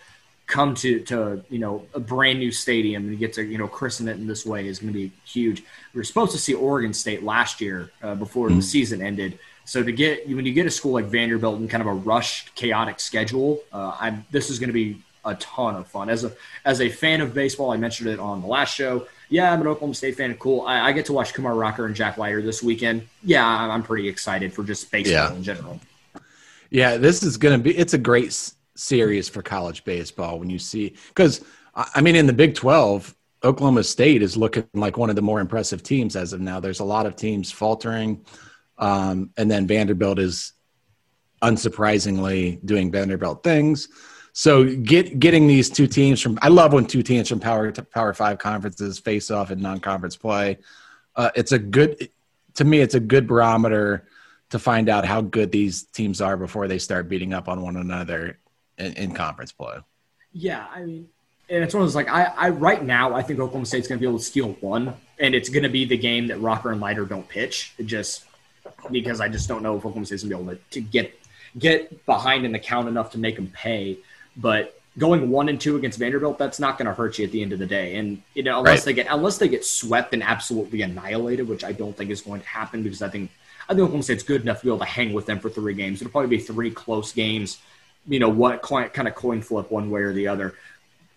[0.53, 4.07] come to to you know a brand new stadium and get to you know christen
[4.07, 5.63] it in this way is going to be huge.
[5.93, 8.57] We were supposed to see Oregon State last year uh, before mm-hmm.
[8.57, 9.39] the season ended.
[9.65, 12.53] So to get when you get a school like Vanderbilt in kind of a rushed,
[12.53, 16.07] chaotic schedule, uh, I'm this is going to be a ton of fun.
[16.11, 16.31] As a
[16.65, 19.07] as a fan of baseball, I mentioned it on the last show.
[19.29, 20.35] Yeah, I'm an Oklahoma State fan.
[20.35, 20.61] Cool.
[20.67, 23.07] I, I get to watch Kumar Rocker and Jack Leiter this weekend.
[23.23, 25.33] Yeah, I'm pretty excited for just baseball yeah.
[25.33, 25.79] in general.
[26.69, 27.75] Yeah, this is going to be.
[27.75, 31.43] It's a great series for college baseball when you see because
[31.75, 35.39] I mean in the Big Twelve, Oklahoma State is looking like one of the more
[35.39, 36.59] impressive teams as of now.
[36.59, 38.25] There's a lot of teams faltering.
[38.77, 40.53] Um, and then Vanderbilt is
[41.41, 43.89] unsurprisingly doing Vanderbilt things.
[44.31, 48.13] So get getting these two teams from I love when two teams from power power
[48.13, 50.57] five conferences face off in non conference play.
[51.15, 52.09] Uh, it's a good
[52.55, 52.79] to me.
[52.79, 54.07] It's a good barometer
[54.49, 57.75] to find out how good these teams are before they start beating up on one
[57.75, 58.39] another
[58.77, 59.77] in, in conference play.
[60.31, 61.09] Yeah, I mean,
[61.49, 63.99] and it's one of those like I, I right now I think Oklahoma State's going
[63.99, 66.71] to be able to steal one, and it's going to be the game that Rocker
[66.71, 67.73] and Leiter don't pitch.
[67.77, 68.25] It just
[68.91, 71.13] because I just don't know if Oklahoma State's gonna be able to, to get
[71.57, 73.97] get behind in the count enough to make them pay.
[74.35, 77.41] But going one and two against Vanderbilt, that's not going to hurt you at the
[77.41, 77.95] end of the day.
[77.97, 78.85] And you know, unless right.
[78.85, 82.41] they get unless they get swept and absolutely annihilated, which I don't think is going
[82.41, 83.31] to happen because I think
[83.69, 85.73] I think Oklahoma State's good enough to be able to hang with them for three
[85.73, 86.01] games.
[86.01, 87.59] It'll probably be three close games.
[88.07, 90.55] You know what kind of coin flip one way or the other.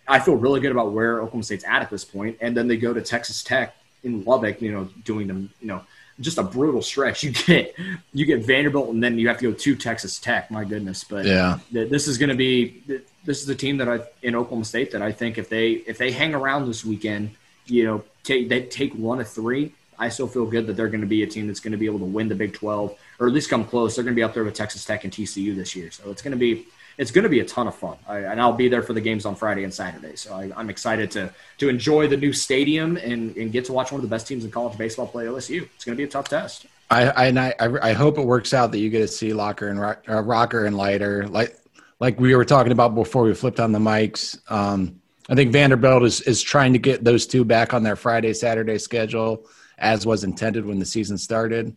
[0.08, 2.76] I feel really good about where Oklahoma State's at at this point, and then they
[2.76, 4.62] go to Texas Tech in Lubbock.
[4.62, 5.50] You know, doing them.
[5.60, 5.82] You know
[6.20, 7.22] just a brutal stretch.
[7.26, 7.74] You get
[8.12, 10.50] you get Vanderbilt, and then you have to go to Texas Tech.
[10.50, 12.82] My goodness, but yeah, this is going to be
[13.24, 15.98] this is a team that I in Oklahoma State that I think if they if
[15.98, 17.30] they hang around this weekend,
[17.66, 19.72] you know, take they take one of three.
[19.98, 21.86] I still feel good that they're going to be a team that's going to be
[21.86, 23.96] able to win the Big Twelve or at least come close.
[23.96, 26.22] They're going to be up there with Texas Tech and TCU this year, so it's
[26.22, 26.66] going to be
[26.98, 27.96] it's going to be a ton of fun.
[28.08, 30.16] I, and I'll be there for the games on Friday and Saturday.
[30.16, 33.92] So I, am excited to to enjoy the new stadium and, and get to watch
[33.92, 35.68] one of the best teams in college baseball play OSU.
[35.74, 36.66] It's going to be a tough test.
[36.90, 39.68] I, I and I, I hope it works out that you get to see Locker
[39.68, 41.56] and uh, Rocker and Leiter like
[42.00, 44.38] like we were talking about before we flipped on the mics.
[44.50, 48.32] Um, I think Vanderbilt is is trying to get those two back on their Friday
[48.32, 49.46] Saturday schedule
[49.78, 51.76] as was intended when the season started.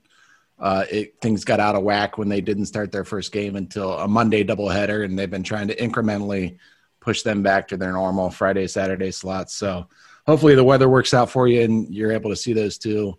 [0.60, 3.93] Uh, it, things got out of whack when they didn't start their first game until
[3.93, 6.58] a Monday doubleheader, and they've been trying to incrementally
[7.00, 9.56] push them back to their normal Friday, Saturday slots.
[9.56, 9.88] So
[10.26, 13.17] hopefully the weather works out for you and you're able to see those two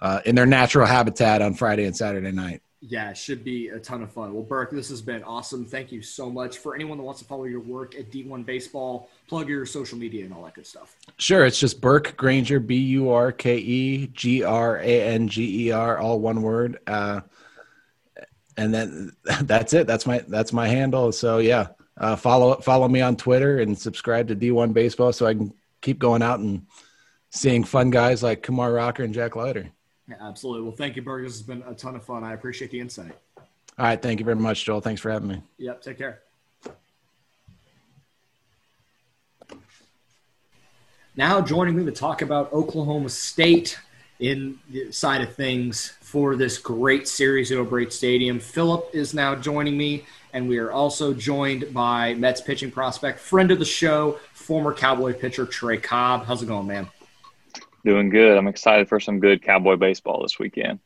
[0.00, 2.62] uh, in their natural habitat on Friday and Saturday night.
[2.88, 4.32] Yeah, should be a ton of fun.
[4.32, 5.64] Well, Burke, this has been awesome.
[5.64, 6.58] Thank you so much.
[6.58, 10.24] For anyone that wants to follow your work at D1 Baseball, plug your social media
[10.24, 10.94] and all that good stuff.
[11.18, 11.44] Sure.
[11.44, 15.72] It's just Burke Granger, B U R K E G R A N G E
[15.72, 16.78] R, all one word.
[16.86, 17.22] Uh,
[18.56, 19.88] and then that's it.
[19.88, 21.10] That's my that's my handle.
[21.10, 21.68] So yeah,
[21.98, 25.98] uh, follow follow me on Twitter and subscribe to D1 Baseball so I can keep
[25.98, 26.66] going out and
[27.30, 29.70] seeing fun guys like Kumar Rocker and Jack Leiter.
[30.08, 30.62] Yeah, absolutely.
[30.62, 31.24] Well, thank you, Burke.
[31.24, 32.22] This has been a ton of fun.
[32.22, 33.12] I appreciate the insight.
[33.78, 34.00] All right.
[34.00, 34.80] Thank you very much, Joel.
[34.80, 35.42] Thanks for having me.
[35.58, 35.82] Yep.
[35.82, 36.22] Take care.
[41.16, 43.78] Now joining me to talk about Oklahoma State
[44.20, 48.38] in the side of things for this great series at O'Brate Stadium.
[48.38, 53.50] Philip is now joining me, and we are also joined by Mets pitching prospect, friend
[53.50, 56.24] of the show, former Cowboy pitcher Trey Cobb.
[56.26, 56.88] How's it going, man?
[57.86, 58.36] Doing good.
[58.36, 60.80] I'm excited for some good Cowboy baseball this weekend.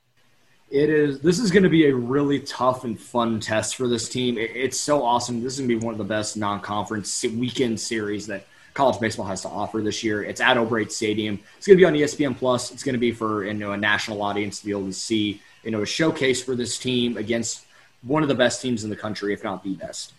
[0.70, 1.20] It is.
[1.20, 4.36] This is going to be a really tough and fun test for this team.
[4.36, 5.42] it's so awesome.
[5.42, 9.24] This is going to be one of the best non-conference weekend series that college baseball
[9.24, 10.22] has to offer this year.
[10.22, 11.40] It's at O'Brate Stadium.
[11.56, 12.70] It's going to be on ESPN Plus.
[12.70, 15.40] It's going to be for you know a national audience to be able to see
[15.64, 17.64] you know a showcase for this team against
[18.02, 20.12] one of the best teams in the country, if not the best.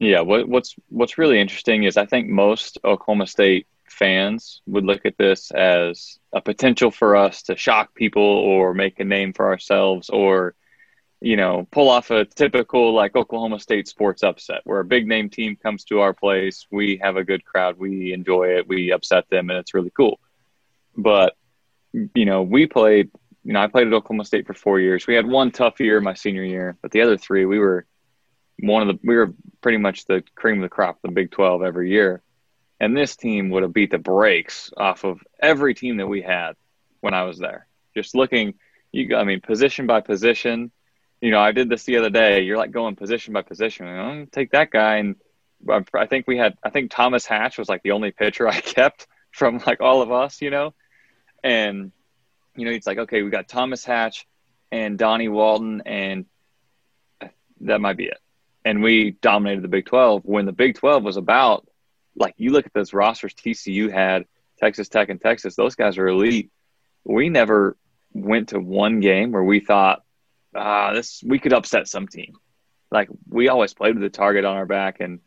[0.00, 5.04] Yeah, what, what's what's really interesting is I think most Oklahoma State fans would look
[5.04, 9.46] at this as a potential for us to shock people or make a name for
[9.46, 10.54] ourselves or
[11.20, 15.28] you know pull off a typical like Oklahoma State sports upset where a big name
[15.28, 19.28] team comes to our place we have a good crowd we enjoy it we upset
[19.28, 20.18] them and it's really cool
[20.96, 21.36] but
[21.92, 23.10] you know we played
[23.44, 25.06] you know, I played at Oklahoma State for four years.
[25.06, 27.86] We had one tough year my senior year, but the other three, we were
[28.58, 31.62] one of the, we were pretty much the cream of the crop the Big 12
[31.62, 32.22] every year.
[32.80, 36.54] And this team would have beat the brakes off of every team that we had
[37.00, 37.66] when I was there.
[37.94, 38.54] Just looking,
[38.90, 40.70] you, I mean, position by position.
[41.20, 42.40] You know, I did this the other day.
[42.40, 43.86] You're like going position by position.
[43.86, 45.16] You oh, take that guy, and
[45.68, 48.60] um, I think we had, I think Thomas Hatch was like the only pitcher I
[48.60, 50.72] kept from like all of us, you know,
[51.44, 51.92] and
[52.56, 54.26] you know, it's like, okay, we got Thomas Hatch
[54.72, 56.26] and Donnie Walton, and
[57.60, 58.18] that might be it.
[58.64, 61.66] And we dominated the Big 12 when the Big 12 was about,
[62.20, 64.26] like, you look at those rosters TCU had,
[64.58, 66.50] Texas Tech and Texas, those guys are elite.
[67.04, 67.76] We never
[68.12, 70.02] went to one game where we thought,
[70.54, 72.34] ah, this, we could upset some team.
[72.90, 75.00] Like, we always played with the target on our back.
[75.00, 75.20] And,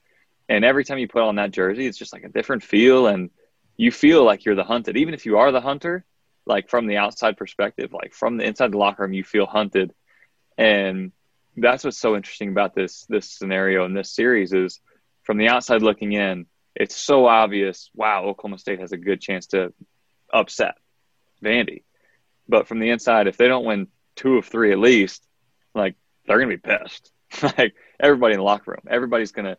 [0.48, 3.08] and every time you put on that jersey, it's just like a different feel.
[3.08, 3.32] And
[3.76, 4.98] you feel like you're the hunted.
[4.98, 6.06] Even if you are the hunter,
[6.46, 9.94] like from the outside perspective, like from the inside the locker room, you feel hunted.
[10.58, 11.12] And
[11.58, 14.80] that's what's so interesting about this this scenario in this series is
[15.24, 16.46] from the outside looking in,
[16.76, 19.74] it's so obvious, wow, Oklahoma State has a good chance to
[20.32, 20.76] upset
[21.44, 21.84] Vandy.
[22.48, 25.26] But from the inside, if they don't win two of three at least,
[25.74, 27.12] like they're gonna be pissed.
[27.58, 29.58] like everybody in the locker room, everybody's gonna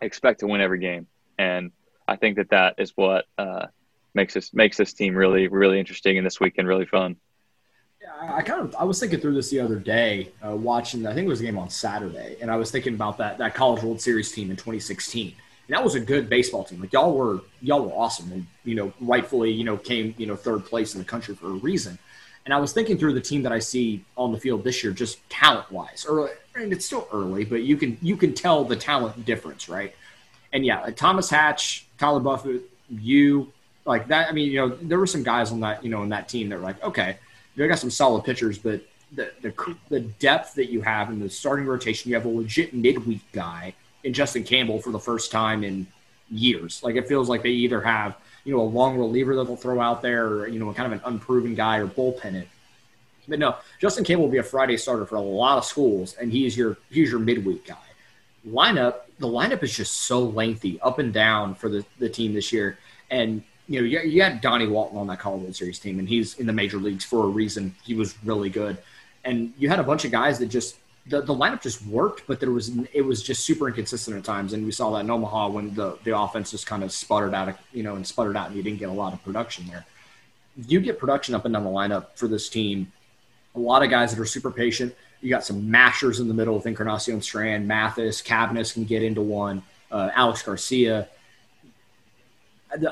[0.00, 1.06] expect to win every game.
[1.38, 1.72] And
[2.06, 3.66] I think that that is what uh,
[4.14, 7.16] makes this makes this team really really interesting and this weekend really fun.
[8.00, 11.14] Yeah, I kind of I was thinking through this the other day, uh, watching I
[11.14, 13.82] think it was a game on Saturday, and I was thinking about that that College
[13.82, 15.34] World Series team in 2016.
[15.68, 16.80] That was a good baseball team.
[16.80, 20.36] Like y'all were y'all were awesome, and you know rightfully you know came you know
[20.36, 21.98] third place in the country for a reason.
[22.44, 24.92] And I was thinking through the team that I see on the field this year,
[24.92, 26.04] just talent wise.
[26.08, 29.94] Early, and it's still early, but you can you can tell the talent difference, right?
[30.52, 33.52] And yeah, Thomas Hatch, Tyler Buffett, you,
[33.86, 34.28] like that.
[34.28, 36.48] I mean, you know, there were some guys on that, you know, in that team
[36.48, 37.16] that were like, okay,
[37.54, 41.30] you got some solid pitchers, but the, the the depth that you have in the
[41.30, 45.64] starting rotation, you have a legit midweek guy in Justin Campbell for the first time
[45.64, 45.86] in
[46.30, 46.82] years.
[46.82, 49.80] Like it feels like they either have you know a long reliever that they'll throw
[49.80, 52.48] out there, or you know, kind of an unproven guy or bullpen it.
[53.28, 56.32] But no, Justin Campbell will be a Friday starter for a lot of schools, and
[56.32, 57.76] he's your he's your midweek guy.
[58.48, 62.52] Lineup, the lineup is just so lengthy up and down for the, the team this
[62.52, 62.76] year.
[63.10, 66.38] And you know, you, you had Donnie Walton on that College Series team, and he's
[66.38, 67.74] in the major leagues for a reason.
[67.84, 68.78] He was really good,
[69.24, 72.40] and you had a bunch of guys that just the, the lineup just worked, but
[72.40, 75.48] there was it was just super inconsistent at times, and we saw that in Omaha
[75.48, 78.56] when the the offense just kind of sputtered out, you know, and sputtered out, and
[78.56, 79.84] you didn't get a lot of production there.
[80.68, 82.92] You get production up and down the lineup for this team.
[83.54, 84.94] A lot of guys that are super patient.
[85.20, 89.22] You got some mashers in the middle with Encarnacion Strand, Mathis, Cavness can get into
[89.22, 91.08] one, uh, Alex Garcia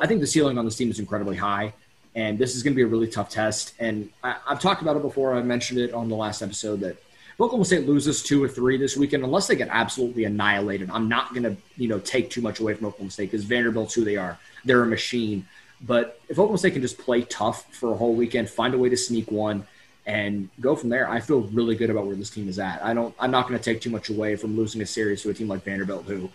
[0.00, 1.72] I think the ceiling on this team is incredibly high,
[2.14, 3.74] and this is going to be a really tough test.
[3.78, 5.34] And I, have talked about it before.
[5.34, 6.96] I mentioned it on the last episode that
[7.40, 11.32] Oklahoma State loses two or three this weekend, unless they get absolutely annihilated, I'm not
[11.32, 14.16] going to you know take too much away from Oklahoma State because Vanderbilt's who they
[14.16, 14.38] are.
[14.64, 15.46] They're a machine.
[15.80, 18.90] But if Oklahoma State can just play tough for a whole weekend, find a way
[18.90, 19.66] to sneak one,
[20.04, 22.84] and go from there, I feel really good about where this team is at.
[22.84, 23.14] I don't.
[23.18, 25.48] I'm not going to take too much away from losing a series to a team
[25.48, 26.28] like Vanderbilt, who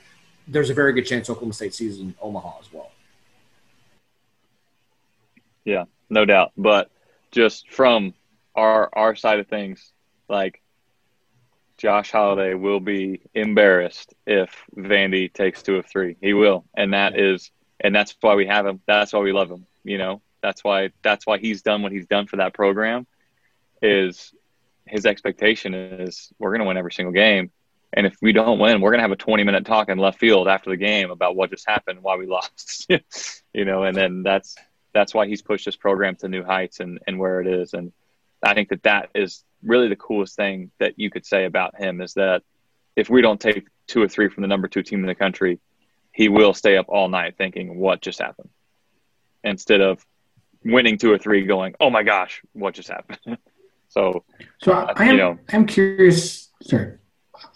[0.47, 2.91] there's a very good chance Oklahoma State sees in Omaha as well.
[5.63, 6.51] Yeah, no doubt.
[6.57, 6.89] But
[7.31, 8.15] just from
[8.55, 9.91] our our side of things,
[10.27, 10.61] like
[11.77, 16.15] Josh Holliday will be embarrassed if Vandy takes two of three.
[16.21, 18.81] He will, and that is, and that's why we have him.
[18.85, 19.65] That's why we love him.
[19.83, 23.07] You know, that's why that's why he's done what he's done for that program.
[23.81, 24.33] Is
[24.85, 27.51] his expectation is we're going to win every single game,
[27.91, 30.19] and if we don't win, we're going to have a 20 minute talk in left
[30.19, 32.89] field after the game about what just happened, why we lost.
[33.53, 34.55] you know, and then that's
[34.93, 37.73] that's why he's pushed this program to new heights and, and where it is.
[37.73, 37.91] And
[38.41, 42.01] I think that that is really the coolest thing that you could say about him
[42.01, 42.43] is that
[42.95, 45.59] if we don't take two or three from the number two team in the country,
[46.11, 48.49] he will stay up all night thinking what just happened
[49.43, 50.05] instead of
[50.63, 53.19] winning two or three going, oh my gosh, what just happened?
[53.89, 54.23] so,
[54.59, 56.49] so uh, I am, you know, I'm curious.
[56.61, 56.93] Sorry,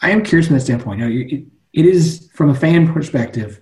[0.01, 0.99] I am curious from that standpoint.
[0.99, 3.61] You know, it, it is from a fan perspective.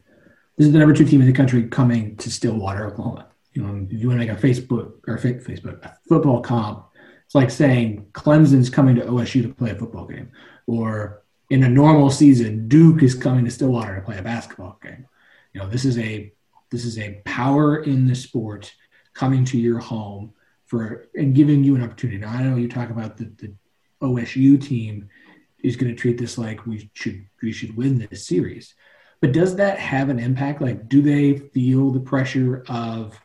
[0.57, 3.27] This is the number two team in the country coming to Stillwater, Oklahoma
[3.57, 6.86] you know, if you want to make a Facebook or Facebook a football comp,
[7.27, 10.31] it's like saying Clemson's coming to OSU to play a football game,
[10.65, 15.05] or in a normal season, Duke is coming to Stillwater to play a basketball game.
[15.53, 16.31] You know, this is a
[16.71, 18.73] this is a power in the sport
[19.13, 20.33] coming to your home
[20.67, 22.17] for and giving you an opportunity.
[22.17, 23.53] Now I know you talk about the, the
[24.01, 25.09] OSU team
[25.59, 28.73] is going to treat this like we should we should win this series.
[29.19, 30.61] But does that have an impact?
[30.61, 33.19] Like, do they feel the pressure of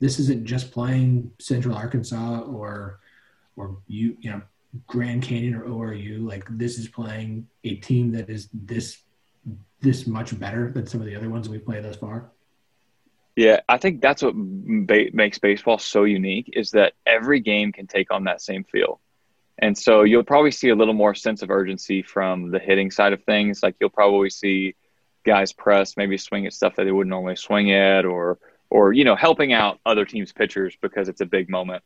[0.00, 2.98] this isn't just playing Central Arkansas or
[3.56, 4.42] or you you know
[4.86, 8.98] Grand Canyon or ORU, like this is playing a team that is this
[9.80, 12.32] this much better than some of the other ones we've played thus far?
[13.36, 17.86] Yeah, I think that's what ba- makes baseball so unique is that every game can
[17.86, 19.00] take on that same feel.
[19.58, 23.12] And so you'll probably see a little more sense of urgency from the hitting side
[23.12, 23.62] of things.
[23.62, 24.74] Like you'll probably see
[25.24, 28.38] guys press, maybe swing at stuff that they wouldn't normally swing at, or
[28.70, 31.82] or you know helping out other teams' pitchers because it's a big moment.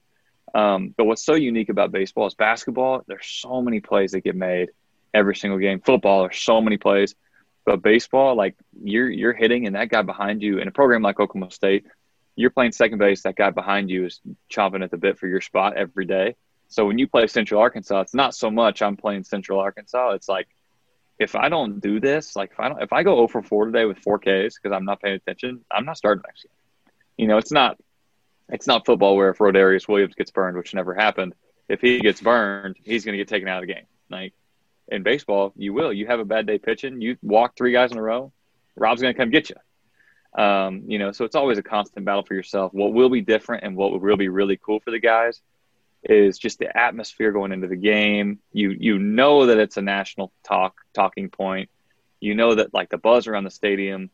[0.55, 3.03] Um, but what's so unique about baseball is basketball.
[3.07, 4.71] There's so many plays that get made
[5.13, 5.81] every single game.
[5.81, 7.15] Football, there's so many plays.
[7.65, 11.21] But baseball, like you're you're hitting, and that guy behind you in a program like
[11.21, 11.85] Oklahoma State,
[12.35, 13.23] you're playing second base.
[13.23, 14.21] That guy behind you is
[14.51, 16.35] chomping at the bit for your spot every day.
[16.69, 20.11] So when you play Central Arkansas, it's not so much I'm playing Central Arkansas.
[20.13, 20.49] It's like
[21.19, 23.67] if I don't do this, like if I don't, if I go 0 for 4
[23.67, 24.25] today with 4 Ks
[24.57, 26.53] because I'm not paying attention, I'm not starting next game.
[27.17, 27.77] You know, it's not
[28.49, 31.35] it's not football where if Rodarius Williams gets burned, which never happened,
[31.69, 33.85] if he gets burned, he's going to get taken out of the game.
[34.11, 34.33] Like
[34.89, 35.93] in baseball, you will.
[35.93, 38.33] You have a bad day pitching, you walk three guys in a row,
[38.77, 39.57] Rob's going to come get you.
[40.41, 42.73] Um, you know, so it's always a constant battle for yourself.
[42.73, 45.41] What will be different and what will be really cool for the guys
[46.05, 48.39] is just the atmosphere going into the game.
[48.53, 51.71] You you know that it's a national talk talking point.
[52.21, 54.11] You know that like the buzz around the stadium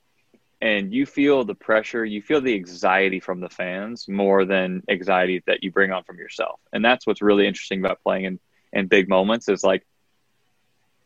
[0.65, 5.43] and you feel the pressure, you feel the anxiety from the fans more than anxiety
[5.47, 6.59] that you bring on from yourself.
[6.73, 8.41] And that's what's really interesting about playing in
[8.73, 9.87] in big moments is like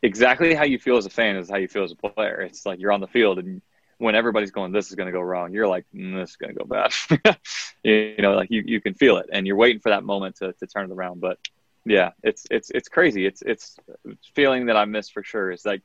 [0.00, 2.40] exactly how you feel as a fan is how you feel as a player.
[2.40, 3.60] It's like you're on the field and
[3.98, 6.54] when everybody's going, this is going to go wrong, you're like, mm, this is going
[6.54, 7.36] to go bad.
[7.82, 10.52] you know, like you, you can feel it and you're waiting for that moment to,
[10.52, 11.20] to turn it around.
[11.20, 11.36] But
[11.84, 13.26] yeah, it's, it's, it's crazy.
[13.26, 13.76] It's, it's
[14.36, 15.50] feeling that I miss for sure.
[15.50, 15.82] It's like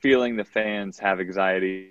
[0.00, 1.90] feeling the fans have anxiety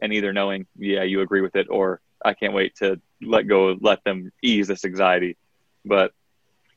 [0.00, 3.76] and either knowing, yeah, you agree with it or I can't wait to let go,
[3.80, 5.36] let them ease this anxiety.
[5.84, 6.12] But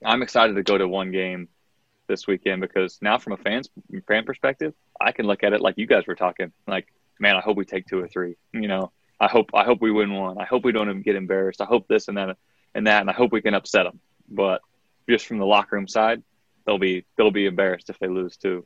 [0.04, 1.48] I'm excited to go to one game
[2.08, 3.70] this weekend because now from a fans
[4.08, 6.52] fan perspective, I can look at it like you guys were talking.
[6.68, 6.88] Like,
[7.20, 8.36] man, I hope we take two or three.
[8.54, 10.38] You know, I hope I hope we win one.
[10.38, 11.62] I hope we don't get embarrassed.
[11.62, 12.38] I hope this and that
[12.76, 14.00] and that, and I hope we can upset them.
[14.30, 14.62] But
[15.10, 16.24] just from the locker room side,
[16.66, 18.66] they'll be they'll be embarrassed if they lose too.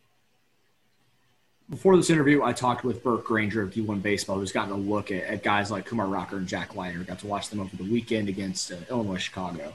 [1.72, 5.10] Before this interview, I talked with Burke Granger of D1 Baseball, who's gotten a look
[5.10, 7.00] at, at guys like Kumar Rocker and Jack Leiter.
[7.00, 9.74] Got to watch them over the weekend against uh, Illinois Chicago.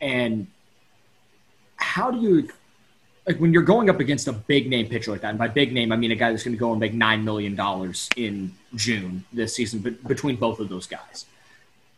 [0.00, 0.46] And
[1.76, 2.48] how do you
[3.26, 5.74] like when you're going up against a big name pitcher like that, and by big
[5.74, 8.54] name I mean a guy that's going to go and make nine million dollars in
[8.74, 11.26] June this season, but between both of those guys,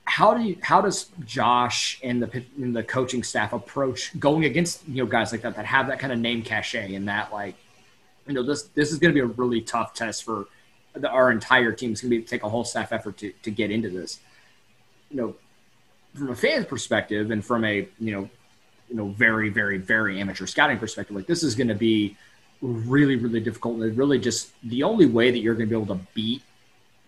[0.04, 4.88] how do you how does Josh and the and the coaching staff approach going against
[4.88, 7.54] you know guys like that that have that kind of name cachet and that like
[8.28, 10.46] you know this this is going to be a really tough test for
[10.94, 11.92] the, our entire team.
[11.92, 14.20] It's going to be take a whole staff effort to to get into this.
[15.10, 15.34] You know,
[16.14, 18.28] from a fan's perspective and from a you know
[18.88, 22.16] you know very very very amateur scouting perspective like this is going to be
[22.60, 25.94] really really difficult and really just the only way that you're going to be able
[25.94, 26.42] to beat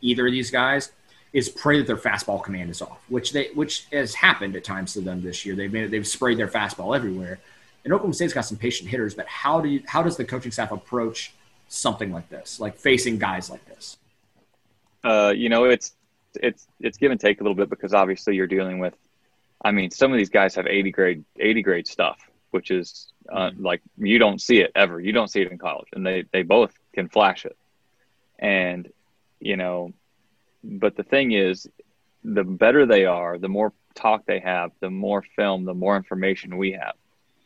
[0.01, 0.93] either of these guys
[1.33, 4.93] is pray that their fastball command is off which they which has happened at times
[4.93, 7.39] to them this year they've made, they've sprayed their fastball everywhere
[7.85, 10.53] and Oklahoma State's got some patient hitters but how do you how does the coaching
[10.53, 11.33] staff approach
[11.69, 13.99] something like this like facing guys like this
[15.05, 15.95] uh, you know it's
[16.35, 18.95] it's it's give and take a little bit because obviously you're dealing with
[19.63, 22.19] I mean, some of these guys have 80 grade, 80 grade stuff,
[22.51, 23.65] which is uh, mm-hmm.
[23.65, 25.01] like you don't see it ever.
[25.01, 27.57] You don't see it in college, and they they both can flash it.
[28.39, 28.91] And
[29.39, 29.93] you know,
[30.65, 31.69] but the thing is,
[32.25, 36.57] the better they are, the more talk they have, the more film, the more information
[36.57, 36.95] we have.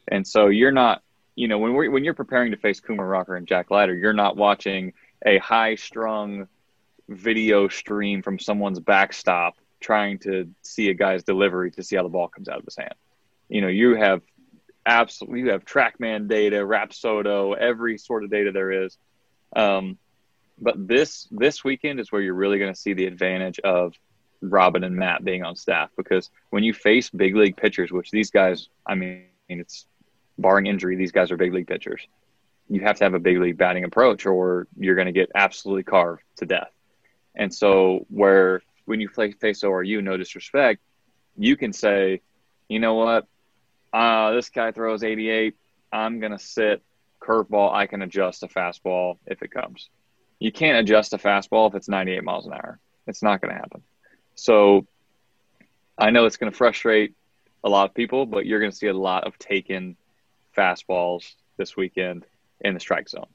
[0.09, 1.03] And so you're not,
[1.35, 4.13] you know, when we're when you're preparing to face Kumar Rocker and Jack Leiter, you're
[4.13, 4.93] not watching
[5.25, 6.49] a high strung
[7.09, 12.09] video stream from someone's backstop trying to see a guy's delivery to see how the
[12.09, 12.95] ball comes out of his hand.
[13.49, 14.23] You know, you have
[14.87, 18.97] absolutely you have TrackMan data, Rapsodo, every sort of data there is.
[19.55, 19.99] Um,
[20.61, 23.95] but this this weekend is where you're really going to see the advantage of
[24.41, 28.31] Robin and Matt being on staff because when you face big league pitchers, which these
[28.31, 29.87] guys, I mean, it's
[30.39, 32.07] barring injury, these guys are big league pitchers.
[32.69, 35.85] You have to have a big league batting approach, or you're going to get absolutely
[35.85, 36.71] carved to death.
[37.35, 40.81] And so, where when you play face ORU, no disrespect,
[41.37, 42.21] you can say,
[42.69, 43.27] you know what,
[43.93, 45.57] uh, this guy throws 88.
[45.93, 46.83] I'm gonna sit
[47.25, 47.73] curveball.
[47.73, 49.89] I can adjust a fastball if it comes.
[50.39, 52.79] You can't adjust a fastball if it's 98 miles an hour.
[53.07, 53.83] It's not going to happen.
[54.35, 54.87] So
[55.97, 57.15] I know it's going to frustrate
[57.63, 59.97] a lot of people, but you're going to see a lot of taken
[60.57, 62.27] fastballs this weekend
[62.61, 63.29] in the strike zone.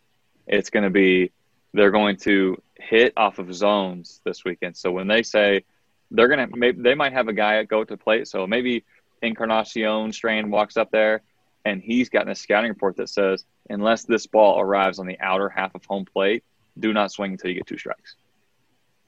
[0.47, 1.31] It's going to be
[1.73, 4.75] they're going to hit off of zones this weekend.
[4.75, 5.63] So when they say
[6.11, 8.27] they're going to, maybe they might have a guy go to plate.
[8.27, 8.83] So maybe
[9.21, 11.21] Encarnacion Strand walks up there
[11.65, 15.49] and he's gotten a scouting report that says unless this ball arrives on the outer
[15.49, 16.43] half of home plate,
[16.79, 18.15] do not swing until you get two strikes.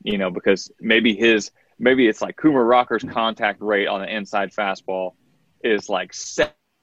[0.04, 4.52] You know, because maybe his maybe it's like Kumar Rocker's contact rate on the inside
[4.52, 5.14] fastball
[5.64, 6.14] is like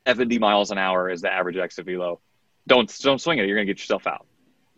[0.08, 2.20] 70 miles an hour is the average exit velo.
[2.66, 3.46] Don't don't swing it.
[3.46, 4.26] You're gonna get yourself out.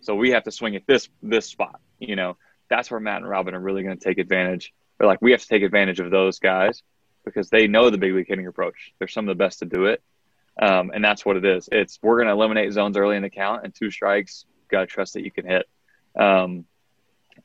[0.01, 1.81] So we have to swing at this this spot.
[2.01, 2.37] You know,
[2.69, 4.73] that's where Matt and Robin are really to take advantage.
[4.99, 6.83] They're like we have to take advantage of those guys
[7.25, 8.93] because they know the big league hitting approach.
[8.99, 10.03] They're some of the best to do it,
[10.61, 11.69] um, and that's what it is.
[11.71, 14.47] It's we're to eliminate zones early in the count, and two strikes.
[14.69, 15.69] Got to trust that you can hit.
[16.19, 16.65] Um,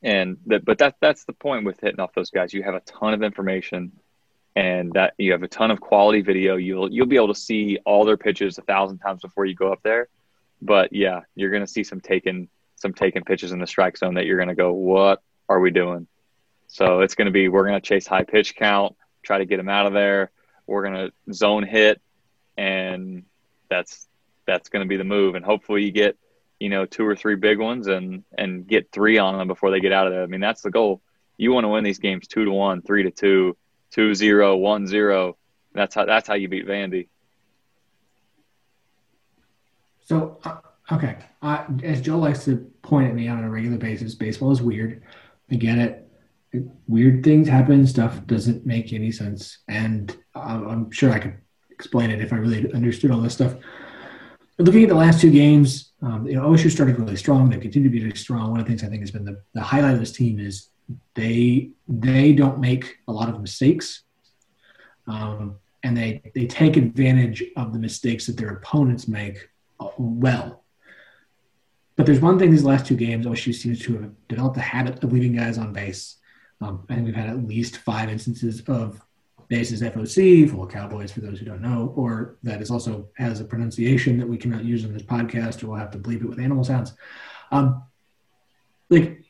[0.01, 2.51] and that, but that that's the point with hitting off those guys.
[2.51, 3.91] You have a ton of information,
[4.55, 6.55] and that you have a ton of quality video.
[6.55, 9.71] You'll you'll be able to see all their pitches a thousand times before you go
[9.71, 10.07] up there.
[10.61, 14.25] But yeah, you're to see some taken some taken pitches in the strike zone that
[14.25, 16.07] you're to go, what are we doing?
[16.67, 19.85] So it's to be we're to chase high pitch count, try to get them out
[19.85, 20.31] of there.
[20.67, 22.01] We're to zone hit,
[22.57, 23.23] and
[23.69, 24.07] that's
[24.45, 25.35] that's to be the move.
[25.35, 26.17] And hopefully you get
[26.59, 29.79] you know two or three big ones and and get three on them before they
[29.79, 30.23] get out of there.
[30.23, 31.01] I mean that's the goal.
[31.37, 33.57] You want to win these games two to one, three to two,
[33.95, 35.37] two zero, one zero.
[35.73, 37.07] That's how that's how you beat Vandy.
[40.03, 40.57] So, uh,
[40.91, 45.01] okay, as Joe likes to point at me on a regular basis, baseball is weird.
[45.49, 46.01] I get it.
[46.87, 47.87] Weird things happen.
[47.87, 51.37] Stuff doesn't make any sense, and I'm sure I could
[51.71, 53.55] explain it if I really understood all this stuff.
[54.57, 57.49] Looking at the last two games, um, you know, OSU started really strong.
[57.49, 58.51] They continue to be really strong.
[58.51, 60.69] One of the things I think has been the, the highlight of this team is
[61.15, 64.03] they they don't make a lot of mistakes,
[65.07, 70.63] um, and they they take advantage of the mistakes that their opponents make uh, well.
[71.95, 75.03] But there's one thing these last two games, OSU seems to have developed a habit
[75.03, 76.17] of leaving guys on base.
[76.61, 79.01] Um, I think we've had at least five instances of
[79.47, 83.45] bases FOC, full Cowboys for those who don't know, or that is also has a
[83.45, 86.39] pronunciation that we cannot use in this podcast, or we'll have to bleep it with
[86.39, 86.93] animal sounds.
[87.51, 87.83] Um,
[88.89, 89.23] like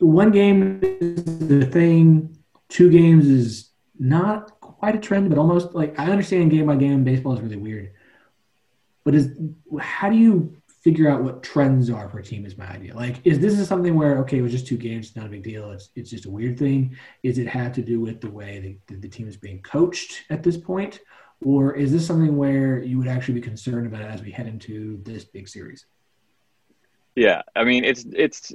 [0.00, 2.36] one game is the thing,
[2.68, 7.04] two games is not quite a trend, but almost like I understand game by game.
[7.04, 7.92] Baseball is really weird,
[9.04, 9.36] but is
[9.78, 12.94] how do you figure out what trends are for a team is my idea.
[12.94, 15.28] Like, is this is something where okay, it was just two games, it's not a
[15.28, 15.70] big deal.
[15.70, 16.96] It's it's just a weird thing.
[17.22, 20.42] Is it have to do with the way the, the team is being coached at
[20.42, 21.00] this point,
[21.44, 25.00] or is this something where you would actually be concerned about as we head into
[25.02, 25.84] this big series?
[27.14, 28.52] Yeah, I mean it's it's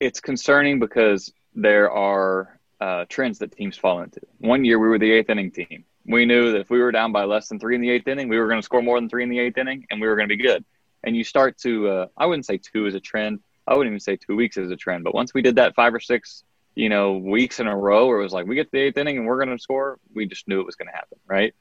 [0.00, 4.20] it's concerning because there are uh, trends that teams fall into.
[4.38, 5.84] One year we were the eighth inning team.
[6.06, 8.28] We knew that if we were down by less than three in the eighth inning,
[8.28, 10.16] we were going to score more than three in the eighth inning, and we were
[10.16, 10.64] going to be good
[11.02, 14.00] and you start to uh, i wouldn't say two is a trend i wouldn't even
[14.00, 16.44] say two weeks is a trend but once we did that five or six
[16.74, 19.18] you know weeks in a row where it was like we get the eighth inning
[19.18, 21.54] and we're going to score we just knew it was going to happen right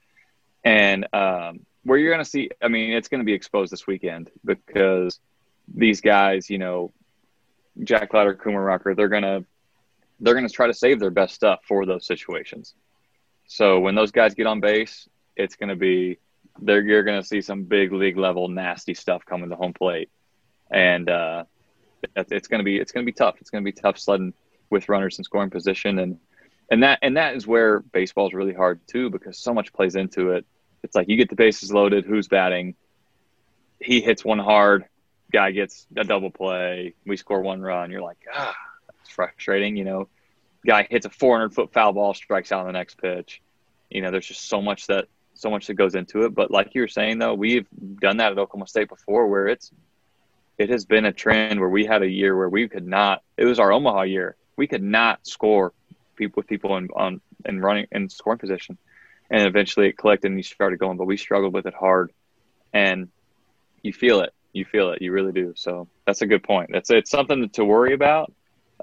[0.64, 3.88] and um, where you're going to see i mean it's going to be exposed this
[3.88, 5.20] weekend because
[5.74, 6.92] these guys you know
[7.84, 9.46] jack Leiter, kumar rocker they're to
[10.20, 12.74] they're to try to save their best stuff for those situations
[13.48, 16.18] so when those guys get on base it's to be
[16.62, 20.10] they're, you're to see some big league level nasty stuff coming to home plate,
[20.70, 21.44] and uh,
[22.16, 23.38] it's to be it's to be tough.
[23.40, 24.34] It's to be tough sledding
[24.70, 26.20] with runners in scoring position, and
[26.70, 29.96] and that and that is where baseball is really hard too because so much plays
[29.96, 30.46] into it.
[30.84, 32.76] It's like you get the bases loaded, who's batting?
[33.82, 34.86] He hits one hard,
[35.32, 37.92] guy gets a double play, we score one run.
[37.92, 38.56] You're like, ah,
[38.88, 39.76] that's frustrating.
[39.76, 40.10] You know,
[40.66, 43.42] guy hits a 400 foot foul ball, strikes out on the next pitch.
[43.90, 46.36] You know, there's just so much that so much that goes into it.
[46.36, 47.68] But like you were saying, though, we've
[48.00, 49.72] done that at Oklahoma State before, where it's
[50.58, 53.24] it has been a trend where we had a year where we could not.
[53.38, 54.36] It was our Omaha year.
[54.58, 55.74] We could not score
[56.16, 58.78] people with people in on in running in scoring position,
[59.30, 60.98] and eventually it clicked and you started going.
[60.98, 62.12] But we struggled with it hard,
[62.74, 63.10] and
[63.82, 64.34] you feel it.
[64.54, 65.02] You feel it.
[65.02, 65.54] You really do.
[65.56, 66.70] So that's a good point.
[66.74, 68.34] That's it's something to worry about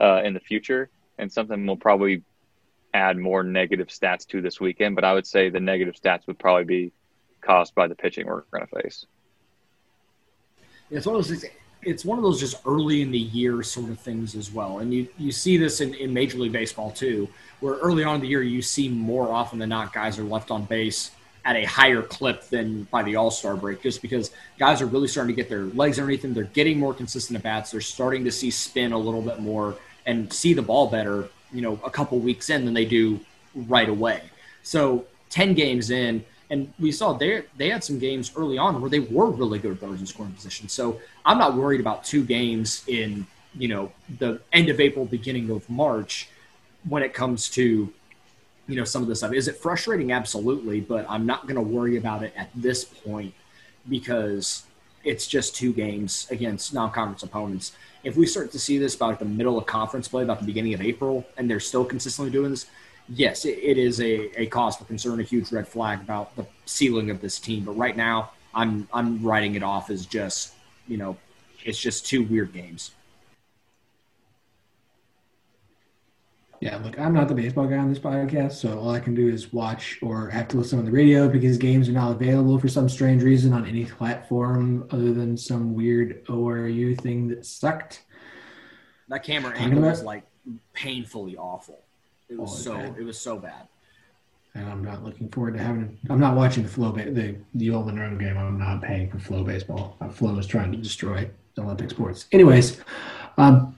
[0.00, 2.22] uh, in the future, and something we'll probably
[2.94, 6.38] add more negative stats to this weekend, but I would say the negative stats would
[6.38, 6.92] probably be
[7.40, 9.06] caused by the pitching we're going to face.
[10.90, 11.44] It's one of those.
[11.82, 14.92] It's one of those just early in the year sort of things as well, and
[14.92, 17.28] you you see this in, in Major League Baseball too,
[17.60, 20.50] where early on in the year you see more often than not guys are left
[20.50, 21.10] on base
[21.46, 25.08] at a higher clip than by the All Star break, just because guys are really
[25.08, 26.34] starting to get their legs underneath them.
[26.34, 27.70] They're getting more consistent at bats.
[27.70, 31.62] They're starting to see spin a little bit more and see the ball better you
[31.62, 33.20] know a couple weeks in than they do
[33.54, 34.22] right away.
[34.62, 38.90] So ten games in, and we saw they they had some games early on where
[38.90, 40.68] they were really good at runners in scoring position.
[40.68, 45.50] So I'm not worried about two games in you know the end of April, beginning
[45.50, 46.28] of March,
[46.88, 47.92] when it comes to
[48.66, 49.32] you know some of this stuff.
[49.32, 50.12] Is it frustrating?
[50.12, 53.34] Absolutely, but I'm not going to worry about it at this point
[53.88, 54.64] because
[55.04, 57.72] it's just two games against non-conference opponents.
[58.02, 60.74] If we start to see this about the middle of conference play, about the beginning
[60.74, 62.66] of April, and they're still consistently doing this,
[63.08, 66.46] yes, it, it is a, a cause for concern, a huge red flag about the
[66.64, 67.64] ceiling of this team.
[67.64, 70.54] But right now, I'm I'm writing it off as just
[70.88, 71.16] you know,
[71.64, 72.92] it's just two weird games.
[76.60, 79.28] Yeah, look, I'm not the baseball guy on this podcast, so all I can do
[79.28, 82.68] is watch or have to listen on the radio because games are not available for
[82.68, 88.04] some strange reason on any platform other than some weird ORU thing that sucked.
[89.08, 90.24] That camera angle was like
[90.72, 91.80] painfully awful.
[92.28, 92.96] It was oh, so bad.
[92.98, 93.68] it was so bad.
[94.54, 95.98] And I'm not looking forward to having.
[96.08, 98.38] I'm not watching the flow the the UL Monroe game.
[98.38, 99.96] I'm not paying for flow baseball.
[100.00, 102.26] Uh, flow is trying to destroy Olympic sports.
[102.32, 102.80] Anyways,
[103.36, 103.75] um,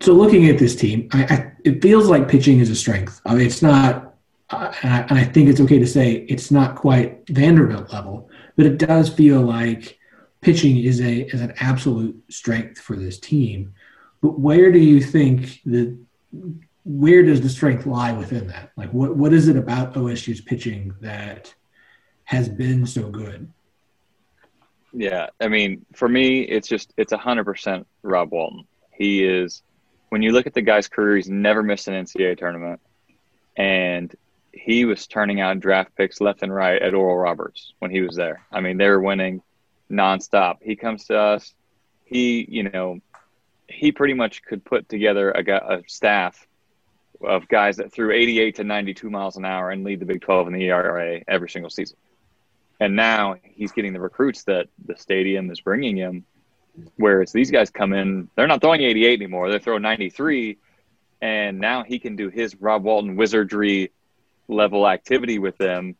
[0.00, 3.20] so looking at this team, I, I, it feels like pitching is a strength.
[3.24, 4.14] I mean, it's not,
[4.50, 8.30] uh, and, I, and I think it's okay to say it's not quite Vanderbilt level,
[8.56, 9.98] but it does feel like
[10.40, 13.72] pitching is a is an absolute strength for this team.
[14.20, 15.98] But where do you think that?
[16.84, 18.70] Where does the strength lie within that?
[18.76, 21.52] Like, what what is it about OSU's pitching that
[22.24, 23.52] has been so good?
[24.92, 28.64] Yeah, I mean, for me, it's just it's a hundred percent Rob Walton.
[28.92, 29.62] He is
[30.08, 32.80] when you look at the guy's career, he's never missed an NCAA tournament,
[33.56, 34.14] and
[34.52, 38.16] he was turning out draft picks left and right at Oral Roberts when he was
[38.16, 38.46] there.
[38.50, 39.42] I mean, they were winning
[39.90, 40.56] nonstop.
[40.62, 41.54] He comes to us.
[42.04, 43.00] He, you know,
[43.68, 46.46] he pretty much could put together a, a staff
[47.20, 50.48] of guys that threw 88 to 92 miles an hour and lead the Big 12
[50.48, 51.96] in the ERA every single season.
[52.78, 56.24] And now he's getting the recruits that the stadium is bringing him
[56.96, 59.50] Whereas these guys come in, they're not throwing 88 anymore.
[59.50, 60.58] They're throwing 93.
[61.20, 63.92] And now he can do his Rob Walton wizardry
[64.48, 65.96] level activity with them.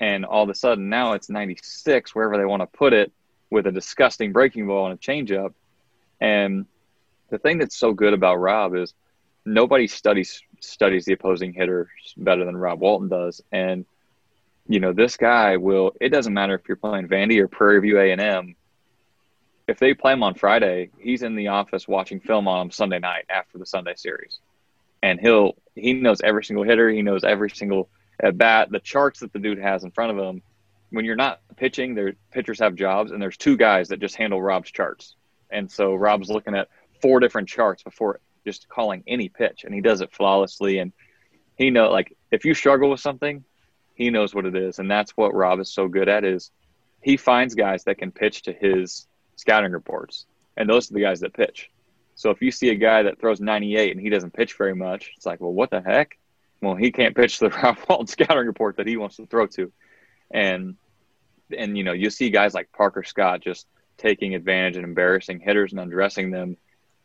[0.00, 3.12] And all of a sudden now it's 96, wherever they want to put it,
[3.50, 5.54] with a disgusting breaking ball and a changeup.
[6.20, 6.66] And
[7.30, 8.94] the thing that's so good about Rob is
[9.44, 13.42] nobody studies studies the opposing hitters better than Rob Walton does.
[13.52, 13.84] And
[14.66, 15.92] you know, this guy will.
[16.00, 18.56] It doesn't matter if you're playing Vandy or Prairie View A and M
[19.66, 22.98] if they play him on Friday, he's in the office watching film on him Sunday
[22.98, 24.38] night after the Sunday series,
[25.02, 27.88] and he'll he knows every single hitter, he knows every single
[28.20, 30.42] at bat, the charts that the dude has in front of him.
[30.90, 34.40] When you're not pitching, their pitchers have jobs, and there's two guys that just handle
[34.40, 35.16] Rob's charts,
[35.50, 36.68] and so Rob's looking at
[37.00, 40.78] four different charts before just calling any pitch, and he does it flawlessly.
[40.78, 40.92] And
[41.56, 43.44] he know like if you struggle with something,
[43.94, 46.50] he knows what it is, and that's what Rob is so good at is
[47.00, 49.06] he finds guys that can pitch to his
[49.36, 50.26] scouting reports,
[50.56, 51.70] and those are the guys that pitch.
[52.14, 55.12] So if you see a guy that throws 98 and he doesn't pitch very much,
[55.16, 56.16] it's like, well, what the heck?
[56.60, 59.72] Well, he can't pitch the Rob Walton scouting report that he wants to throw to,
[60.30, 60.76] and
[61.56, 63.66] and you know you see guys like Parker Scott just
[63.98, 66.56] taking advantage and embarrassing hitters and undressing them,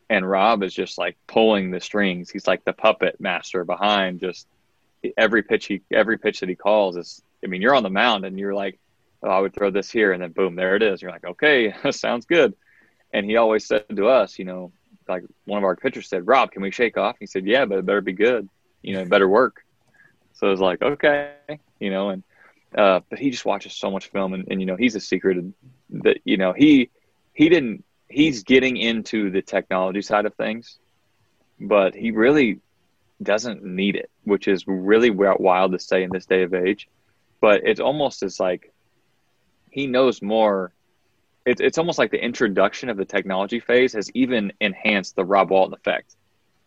[0.10, 2.30] and Rob is just like pulling the strings.
[2.30, 4.48] He's like the puppet master behind just
[5.18, 7.22] every pitch he every pitch that he calls is.
[7.44, 8.80] I mean, you're on the mound and you're like,
[9.24, 11.02] oh, I would throw this here, and then boom, there it is.
[11.02, 12.54] You're like, okay, sounds good.
[13.14, 14.72] And he always said to us, you know,
[15.08, 17.18] like one of our pitchers said, Rob, can we shake off?
[17.20, 18.48] He said, yeah, but it better be good.
[18.84, 19.64] You know, it better work.
[20.34, 21.34] So I was like, okay,
[21.80, 22.24] you know, and
[22.78, 25.44] uh, but he just watches so much film, and, and you know, he's a secret
[25.90, 26.90] that you know he
[27.34, 30.78] he didn't he's getting into the technology side of things,
[31.60, 32.60] but he really
[33.22, 36.88] doesn't need it, which is really wild to say in this day of age.
[37.42, 38.72] But it's almost as like
[39.72, 40.74] he knows more.
[41.46, 45.50] It's it's almost like the introduction of the technology phase has even enhanced the Rob
[45.50, 46.16] Walton effect,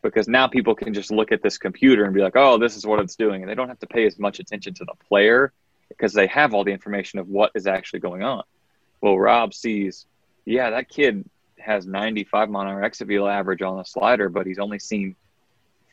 [0.02, 2.86] because now people can just look at this computer and be like, "Oh, this is
[2.86, 5.52] what it's doing," and they don't have to pay as much attention to the player
[5.88, 8.42] because they have all the information of what is actually going on.
[9.00, 10.06] Well, Rob sees,
[10.44, 11.28] yeah, that kid
[11.58, 15.16] has 95 mile an hour average on the slider, but he's only seen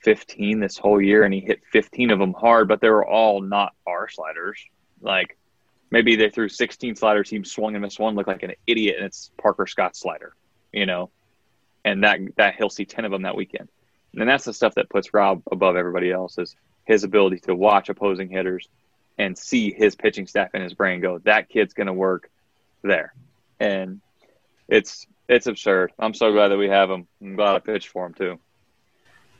[0.03, 3.41] 15 this whole year, and he hit 15 of them hard, but they were all
[3.41, 4.63] not our sliders.
[5.01, 5.37] Like
[5.91, 9.05] maybe they threw 16 sliders, he swung and missed one, looked like an idiot, and
[9.05, 10.33] it's Parker Scott's slider,
[10.71, 11.09] you know,
[11.83, 13.69] and that that he'll see 10 of them that weekend.
[14.15, 17.89] And that's the stuff that puts Rob above everybody else is his ability to watch
[17.89, 18.67] opposing hitters
[19.17, 22.29] and see his pitching staff in his brain go, that kid's going to work
[22.81, 23.13] there.
[23.59, 24.01] And
[24.67, 25.91] it's it's absurd.
[25.99, 27.07] I'm so glad that we have him.
[27.21, 28.39] I'm glad I pitched for him too.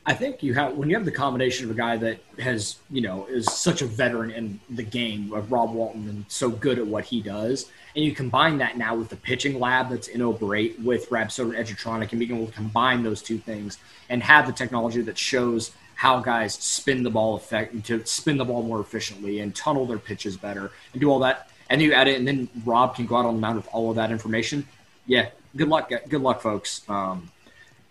[0.06, 3.02] I think you have when you have the combination of a guy that has you
[3.02, 6.86] know is such a veteran in the game of Rob Walton and so good at
[6.86, 10.80] what he does, and you combine that now with the pitching lab that's in O'Brate
[10.80, 13.78] with Rapsodo and Edgertronic, and being able to combine those two things
[14.08, 18.44] and have the technology that shows how guys spin the ball effect to spin the
[18.44, 21.50] ball more efficiently and tunnel their pitches better and do all that.
[21.68, 23.90] and you add it, and then Rob can go out on the mound with all
[23.90, 24.66] of that information.
[25.06, 26.82] Yeah, good luck, good luck, folks.
[26.88, 27.30] Um,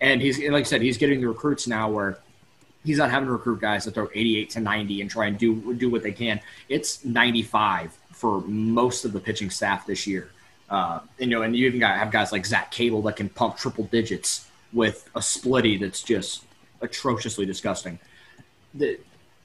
[0.00, 2.18] and he's like I said, he's getting the recruits now where
[2.84, 5.74] he's not having to recruit guys that throw 88 to 90 and try and do
[5.74, 6.40] do what they can.
[6.68, 10.30] It's 95 for most of the pitching staff this year.
[10.68, 13.56] Uh, you know, and you even got have guys like Zach Cable that can pump
[13.56, 16.44] triple digits with a splitty that's just
[16.80, 17.98] atrociously disgusting.
[18.74, 18.98] The,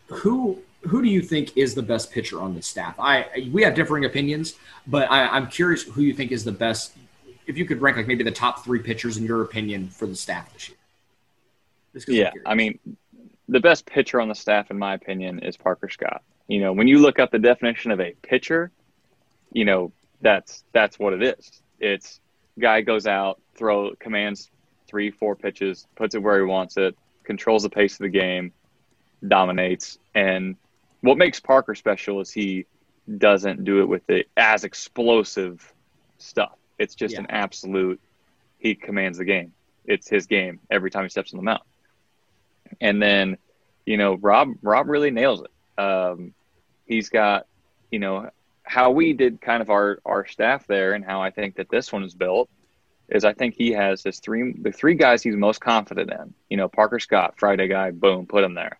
[0.08, 2.96] who who do you think is the best pitcher on the staff?
[3.00, 4.56] I we have differing opinions,
[4.88, 6.94] but I, am curious who you think is the best.
[7.48, 10.16] If you could rank like maybe the top three pitchers in your opinion for the
[10.16, 10.78] staff this year.
[12.08, 12.80] Yeah, I mean,
[13.48, 16.24] the best pitcher on the staff, in my opinion, is Parker Scott.
[16.48, 18.72] You know, when you look up the definition of a pitcher,
[19.52, 19.92] you know
[20.22, 21.62] that's that's what it is.
[21.80, 22.20] It's
[22.60, 24.50] guy goes out, throw commands
[24.88, 28.52] three, four pitches, puts it where he wants it, controls the pace of the game,
[29.28, 29.98] dominates.
[30.14, 30.56] And
[31.02, 32.66] what makes Parker special is he
[33.18, 35.74] doesn't do it with the as explosive
[36.18, 36.58] stuff.
[36.78, 37.22] It's just yeah.
[37.22, 38.00] an absolute.
[38.60, 39.54] He commands the game.
[39.86, 41.62] It's his game every time he steps on the mound.
[42.82, 43.38] And then,
[43.86, 45.82] you know, Rob Rob really nails it.
[45.82, 46.34] Um,
[46.88, 47.48] he's got,
[47.92, 48.30] you know,
[48.64, 51.92] how we did kind of our our staff there, and how I think that this
[51.92, 52.50] one is built
[53.10, 56.34] is I think he has his three the three guys he's most confident in.
[56.50, 58.80] You know, Parker Scott, Friday guy, boom, put him there.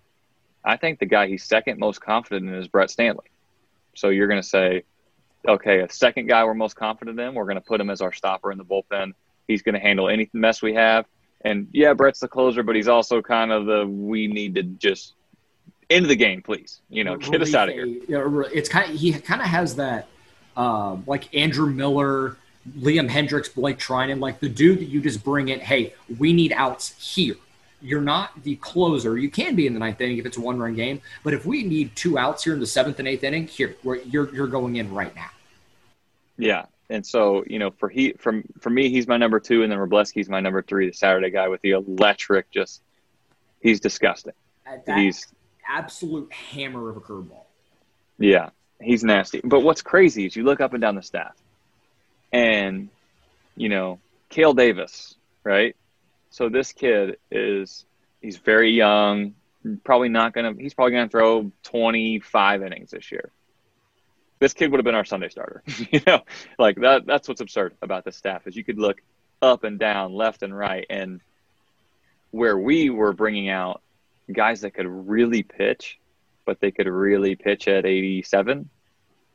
[0.64, 3.30] I think the guy he's second most confident in is Brett Standlee.
[3.94, 4.84] So you're going to say,
[5.48, 8.14] okay, a second guy we're most confident in, we're going to put him as our
[8.14, 9.14] stopper in the bullpen.
[9.48, 11.06] He's going to handle any mess we have.
[11.42, 15.14] And yeah, Brett's the closer, but he's also kind of the we need to just
[15.90, 16.82] end the game, please.
[16.90, 17.86] You know, get us out of here.
[18.54, 20.08] It's kind of he kind of has that
[20.58, 22.38] uh, like Andrew Miller,
[22.78, 25.60] Liam Hendriks, Blake Treinen, like the dude that you just bring in.
[25.60, 27.36] Hey, we need outs here.
[27.82, 29.16] You're not the closer.
[29.16, 31.62] You can be in the ninth inning if it's a one-run game, but if we
[31.62, 34.92] need two outs here in the seventh and eighth inning, here you're you're going in
[34.92, 35.30] right now.
[36.38, 39.72] Yeah, and so, you know, for he from for me, he's my number two, and
[39.72, 42.52] then Wrobleski's my number three, the Saturday guy with the electric.
[42.52, 42.82] Just
[43.62, 44.34] he's disgusting.
[44.68, 45.28] Uh, that he's
[45.68, 47.46] absolute hammer of a curveball.
[48.20, 49.42] Yeah, he's nasty.
[49.44, 51.36] But what's crazy is you look up and down the staff,
[52.32, 52.90] and
[53.58, 55.76] you know, Kale Davis, right?
[56.30, 57.86] So this kid is
[58.22, 59.34] he's very young.
[59.84, 60.54] Probably not gonna.
[60.56, 63.32] He's probably gonna throw twenty five innings this year
[64.46, 65.64] this kid would have been our Sunday starter.
[65.92, 66.22] you know,
[66.60, 67.08] like that.
[67.08, 69.02] That's what's absurd about the staff is you could look
[69.42, 71.20] up and down, left and right, and
[72.30, 73.82] where we were bringing out
[74.32, 75.98] guys that could really pitch,
[76.46, 78.70] but they could really pitch at 87.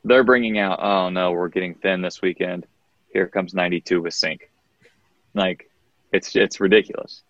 [0.05, 2.65] They're bringing out, oh no, we're getting thin this weekend.
[3.13, 4.49] Here comes 92 with sink.
[5.35, 5.69] Like,
[6.13, 7.23] it's it's ridiculous.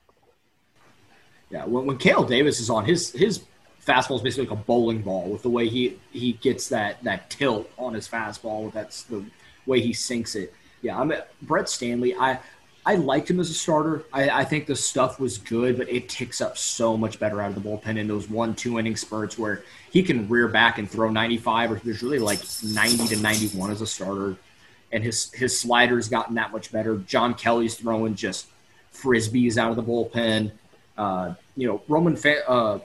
[1.49, 3.43] Yeah, when, when Kale Davis is on, his his
[3.85, 7.31] fastball is basically like a bowling ball with the way he he gets that that
[7.31, 8.73] tilt on his fastball.
[8.73, 9.25] That's the
[9.67, 10.55] way he sinks it.
[10.83, 11.13] Yeah, I'm
[11.43, 12.15] Brett Standlee.
[12.19, 12.39] I
[12.85, 14.05] I liked him as a starter.
[14.13, 17.55] I, I think the stuff was good, but it ticks up so much better out
[17.55, 20.91] of the bullpen in those one two inning spurts where he can rear back and
[20.91, 24.37] throw 95, or there's really like 90 to 91 as a starter.
[24.93, 26.97] And his his slider's gotten that much better.
[26.97, 28.47] John Kelly's throwing just
[28.93, 30.51] frisbees out of the bullpen.
[31.01, 32.79] Uh, you know, Roman Fa- uh,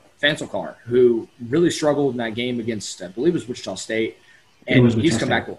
[0.86, 4.18] who really struggled in that game against, I believe it was Wichita State.
[4.68, 5.50] And he's come back.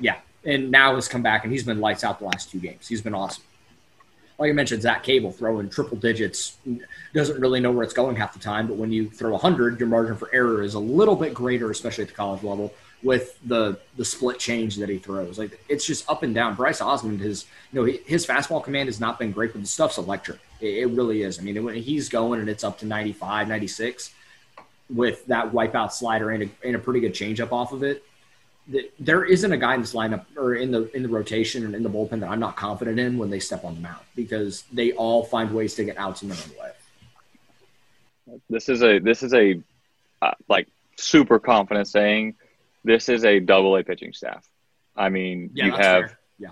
[0.00, 0.16] Yeah.
[0.44, 2.88] And now has come back and he's been lights out the last two games.
[2.88, 3.44] He's been awesome.
[4.38, 6.56] Like I mentioned, Zach Cable throwing triple digits
[7.14, 9.88] doesn't really know where it's going half the time, but when you throw 100, your
[9.88, 13.78] margin for error is a little bit greater, especially at the college level, with the
[13.96, 15.38] the split change that he throws.
[15.38, 16.54] Like it's just up and down.
[16.54, 19.98] Bryce Osmond, his you know his fastball command has not been great, but the stuff's
[19.98, 20.40] electric.
[20.60, 21.38] It, it really is.
[21.38, 24.12] I mean, when he's going and it's up to 95, 96
[24.94, 28.04] with that wipeout slider and a, and a pretty good changeup off of it,
[28.98, 31.82] there isn't a guy in this lineup or in the in the rotation and in
[31.82, 34.92] the bullpen that I'm not confident in when they step on the mound because they
[34.92, 38.38] all find ways to get outs in their own way.
[38.48, 39.60] This is a this is a
[40.22, 42.36] uh, like super confident saying
[42.84, 44.48] this is a double A pitching staff.
[44.96, 46.18] I mean, yeah, you have fair.
[46.38, 46.50] yeah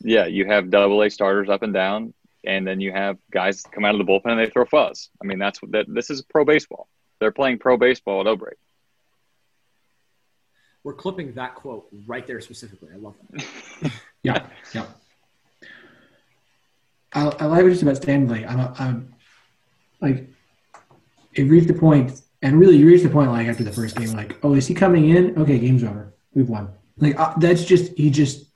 [0.00, 3.84] yeah you have double A starters up and down and then you have guys come
[3.84, 5.10] out of the bullpen and they throw fuzz.
[5.22, 6.88] I mean, that's that this is pro baseball.
[7.20, 8.56] They're playing pro baseball at O'Brate.
[10.82, 12.88] We're clipping that quote right there specifically.
[12.94, 13.92] I love that.
[14.22, 14.86] yeah, yeah.
[17.12, 18.48] I, I like what you said about Standlee.
[18.48, 19.14] I'm, I'm
[20.00, 20.28] like,
[21.34, 24.12] it reached the point, and really, you reached the point like after the first game,
[24.12, 25.38] like, oh, is he coming in?
[25.38, 26.14] Okay, game's over.
[26.34, 26.70] We've won.
[26.96, 28.46] Like uh, that's just he just.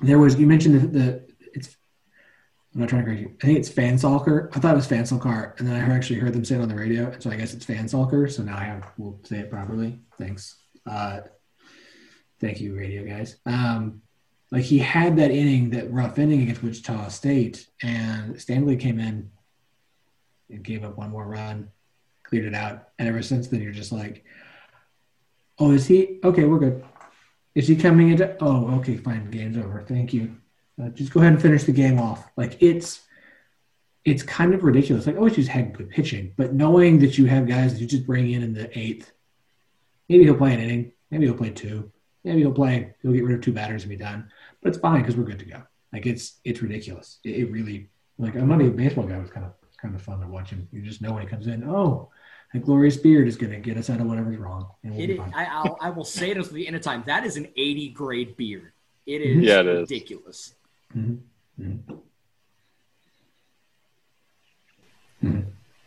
[0.00, 1.25] There was you mentioned the, the
[2.76, 3.34] I'm not trying to correct you.
[3.42, 4.54] I think it's Fansalker.
[4.54, 6.74] I thought it was Fansalkar, and then I actually heard them say it on the
[6.74, 8.30] radio, and so I guess it's Fansalker.
[8.30, 10.00] So now I have we'll say it properly.
[10.18, 10.56] Thanks.
[10.86, 11.20] Uh,
[12.38, 13.36] Thank you, radio guys.
[13.46, 14.02] Um,
[14.50, 19.30] like he had that inning, that rough inning against Wichita State, and Standlee came in
[20.50, 21.70] and gave up one more run,
[22.24, 24.24] cleared it out, and ever since then you're just like,
[25.58, 26.44] oh, is he okay?
[26.44, 26.84] We're good.
[27.54, 28.36] Is he coming into?
[28.40, 29.30] Oh, okay, fine.
[29.30, 29.82] Game's over.
[29.88, 30.36] Thank you.
[30.82, 32.28] Uh, just go ahead and finish the game off.
[32.36, 33.02] Like it's
[34.04, 35.06] it's kind of ridiculous.
[35.06, 38.06] Like, oh, she's had good pitching, but knowing that you have guys that you just
[38.06, 39.12] bring in in the eighth,
[40.08, 41.90] maybe he'll play an inning, maybe he'll play two,
[42.22, 44.30] maybe he'll play, he'll get rid of two batters and be done.
[44.62, 45.62] But it's fine because we're good to go.
[45.92, 47.18] Like it's it's ridiculous.
[47.24, 49.16] It, it really like I'm not even a baseball guy.
[49.16, 50.68] It was kind of kind of fun to watch him.
[50.72, 51.64] You just know when he comes in.
[51.64, 52.10] Oh,
[52.52, 54.68] that glorious beard is going to get us out of whatever's wrong.
[54.82, 57.02] And we'll I, I'll, I will say it at the end of time.
[57.06, 58.72] That is an 80 grade beard.
[59.06, 60.48] It is yeah, it ridiculous.
[60.48, 60.54] Is.
[60.94, 61.92] Mm-hmm.
[65.24, 65.40] Mm-hmm.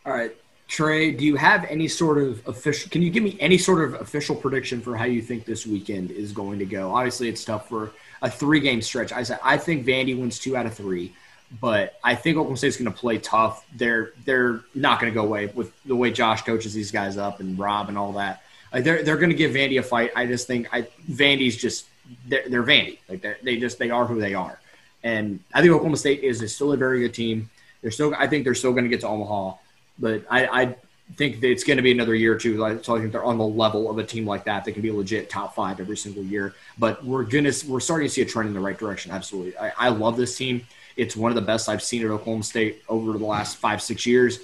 [0.06, 0.36] All right.
[0.68, 2.91] Trey, do you have any sort of official?
[2.91, 6.12] Can you give me any sort of official prediction for how you think this weekend
[6.12, 6.93] is going to go?
[6.93, 7.91] Obviously, it's tough for
[8.22, 9.12] a three-game stretch.
[9.12, 11.16] I said I think Vandy wins two out of three,
[11.60, 13.66] but I think Oklahoma State's going to play tough.
[13.76, 17.39] They're they're not going to go away with the way Josh coaches these guys up
[17.39, 18.43] and Rob and all that.
[18.72, 20.12] Like they're they're going to give Vandy a fight.
[20.16, 21.88] I just think I Vandy's just
[22.28, 23.00] they're, they're Vandy.
[23.10, 24.60] Like they just they are who they are,
[25.04, 27.50] and I think Oklahoma State is, is still a very good team.
[27.82, 29.56] They're still I think they're still going to get to Omaha
[30.00, 30.76] but I, I
[31.16, 32.58] think that it's going to be another year or two.
[32.82, 34.64] So I think they're on the level of a team like that.
[34.64, 36.56] They can be legit top five every single year.
[36.78, 39.12] But we're gonna we're starting to see a trend in the right direction.
[39.12, 40.66] Absolutely, I, I love this team.
[40.95, 44.06] It's one of the best I've seen at Oklahoma State over the last five six
[44.06, 44.39] years,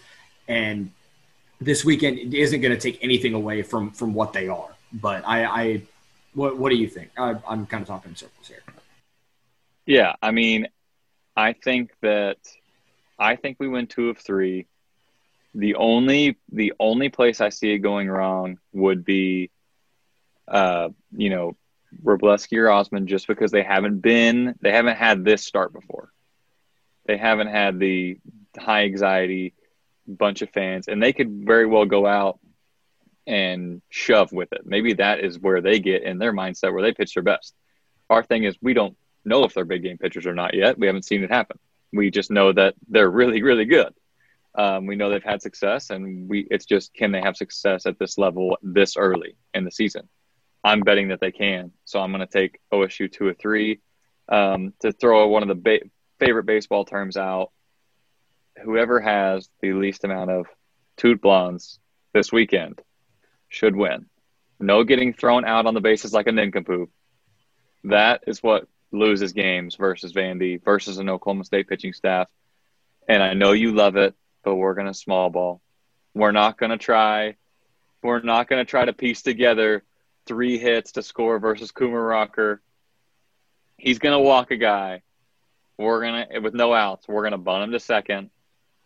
[0.47, 0.91] and
[1.59, 4.69] this weekend isn't going to take anything away from from what they are.
[4.93, 5.81] But I, I
[6.33, 7.11] what what do you think?
[7.17, 8.63] I, I'm kind of talking in circles here.
[9.85, 10.67] Yeah, I mean,
[11.35, 12.37] I think that
[13.19, 14.67] I think we win two of three.
[15.53, 19.51] The only the only place I see it going wrong would be,
[20.47, 21.55] uh, you know,
[22.03, 26.09] Wrobleski or Osmond, just because they haven't been they haven't had this start before.
[27.05, 28.17] They haven't had the
[28.57, 29.53] high anxiety
[30.07, 32.39] bunch of fans, and they could very well go out
[33.27, 34.65] and shove with it.
[34.65, 37.53] Maybe that is where they get in their mindset where they pitch their best.
[38.09, 40.77] Our thing is we don't know if they're big game pitchers or not yet.
[40.77, 41.59] We haven't seen it happen.
[41.91, 43.93] We just know that they're really, really good.
[44.57, 47.99] Um, we know they've had success, and we it's just can they have success at
[47.99, 50.07] this level this early in the season?
[50.63, 51.71] I'm betting that they can.
[51.83, 53.81] So I'm going to take OSU two or three.
[54.27, 57.51] Um, to throw one of the ba- favorite baseball terms out,
[58.63, 60.47] whoever has the least amount of
[60.97, 61.77] TOOTBLANs
[62.13, 62.81] this weekend
[63.49, 64.07] should win.
[64.59, 66.89] No getting thrown out on the bases like a nincompoop.
[67.83, 72.29] That is what loses games versus Vandy versus an Oklahoma State pitching staff.
[73.07, 74.15] And I know you love it
[74.45, 75.59] but we're going to small ball.
[76.13, 77.35] We're not going to try.
[78.01, 79.83] We're not going to try to piece together
[80.27, 82.61] three hits to score versus Kumar Rocker.
[83.77, 85.01] He's going to walk a guy.
[85.77, 88.29] We're going to, with no outs, we're going to bunt him to second,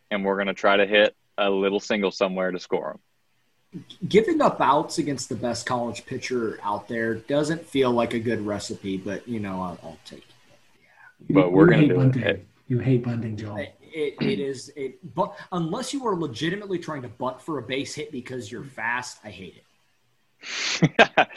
[0.09, 2.99] and we're going to try to hit a little single somewhere to score him.
[4.07, 8.45] Giving up outs against the best college pitcher out there doesn't feel like a good
[8.45, 10.25] recipe, but you know I'll, I'll take it.
[11.27, 11.35] Yeah.
[11.35, 12.23] But we're going to do bunting.
[12.23, 12.47] it.
[12.67, 17.07] You hate bunting, Joel it, it is it but unless you are legitimately trying to
[17.07, 21.27] bunt for a base hit because you're fast i hate it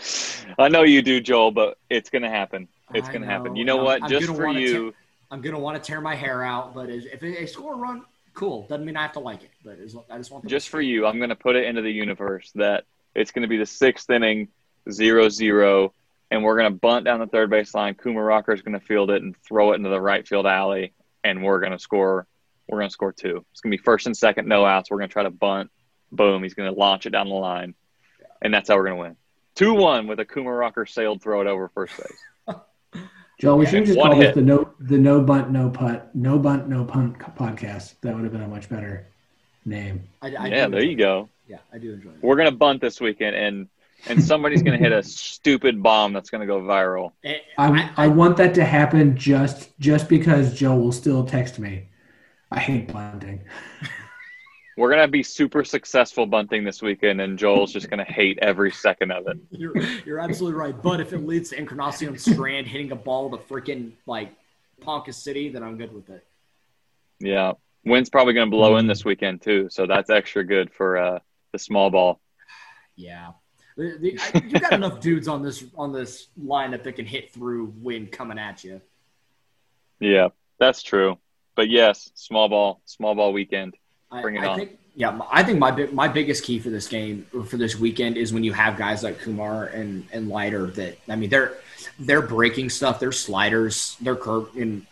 [0.59, 4.03] i know you do joel but it's gonna happen it's gonna happen you know what
[4.03, 4.97] I'm just for you te-
[5.31, 8.05] i'm gonna want to tear my hair out but if they score a run
[8.35, 9.79] cool doesn't mean i have to like it but
[10.11, 13.31] i just want just for you i'm gonna put it into the universe that it's
[13.31, 14.49] gonna be the sixth inning
[14.91, 15.93] zero zero
[16.33, 17.93] and we're going to bunt down the third base line.
[17.93, 20.95] Kumar Rocker is going to field it and throw it into the right field alley,
[21.23, 22.27] and we're going to score
[22.69, 23.45] we're going to score two.
[23.53, 24.91] It's going to be first and second, no outs.
[24.91, 25.71] We're going to try to bunt.
[26.11, 26.43] Boom.
[26.43, 27.75] He's going to launch it down the line.
[28.41, 29.17] And that's how we're going to win.
[29.57, 32.17] 2 1 with a Kumar Rocker sailed throw it over first base.
[33.43, 34.27] Joe, we should just call hit.
[34.27, 37.95] this the no the no bunt no putt no bunt no punt podcast.
[38.03, 39.09] That would have been a much better
[39.65, 40.09] name.
[40.23, 41.29] I, I yeah, there you go.
[41.49, 42.11] Yeah, I do enjoy.
[42.11, 42.23] That.
[42.23, 43.69] We're gonna bunt this weekend, and
[44.07, 47.11] and somebody's gonna hit a stupid bomb that's gonna go viral.
[47.25, 51.89] Eh, I, I want that to happen just just because Joe will still text me
[52.53, 53.41] I hate bunting.
[54.77, 59.13] We're gonna be super successful bunting this weekend, and Joel's just gonna hate every second
[59.13, 59.39] of it.
[59.51, 60.81] You're, you're absolutely right.
[60.81, 64.33] But if it leads to Encarnacion Strand hitting a ball to freaking like
[64.81, 66.25] Ponca City, then I'm good with it.
[67.21, 67.53] Yeah,
[67.85, 71.19] wind's probably gonna blow in this weekend too, so that's extra good for uh,
[71.53, 72.21] the small ball.
[72.97, 73.33] Yeah,
[73.77, 77.33] the, the, I, you got enough dudes on this on this lineup that can hit
[77.33, 78.81] through wind coming at you.
[80.01, 81.19] Yeah, that's true
[81.55, 83.77] but yes, small ball, small ball weekend.
[84.21, 84.59] Bring I, it I on.
[84.59, 88.33] Think, Yeah, I think my my biggest key for this game for this weekend is
[88.33, 91.57] when you have guys like Kumar and and Leiter that I mean they're
[91.99, 93.01] they're breaking stuff.
[93.01, 94.87] Their sliders, their curve, in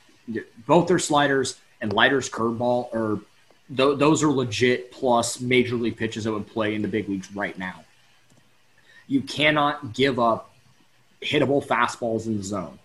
[0.66, 3.20] both their sliders and Leiter's curveball are
[3.74, 7.34] th- those are legit plus major league pitches that would play in the big leagues
[7.34, 7.84] right now.
[9.06, 10.52] You cannot give up
[11.20, 12.78] hittable fastballs in the zone,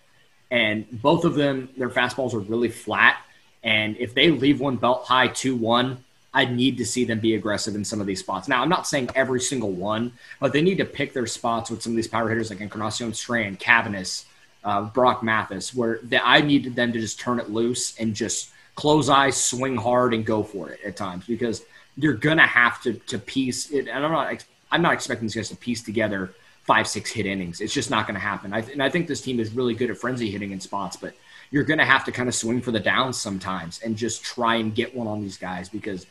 [0.50, 3.18] and both of them their fastballs are really flat.
[3.64, 6.04] And if they leave one belt high two one
[6.36, 8.48] I need to see them be aggressive in some of these spots.
[8.50, 10.12] Now, I'm not saying every single one,
[10.42, 13.14] but they need to pick their spots with some of these power hitters like Encarnacion
[13.14, 14.26] Strand, Cabbiness,
[14.66, 18.50] uh, Brock Mathis, where the, I needed them to just turn it loose and just
[18.76, 21.64] close eyes, swing hard, and go for it at times because
[21.96, 23.88] you're gonna have to to piece it.
[23.88, 26.34] And I'm not I'm not expecting these guys to piece together
[26.66, 27.62] five six hit innings.
[27.62, 28.52] It's just not going to happen.
[28.52, 31.14] I, and I think this team is really good at frenzy hitting in spots, but
[31.52, 34.56] you're going to have to kind of swing for the downs sometimes and just try
[34.56, 36.08] and get one on these guys because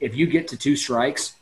[0.00, 1.34] if you get to two strikes,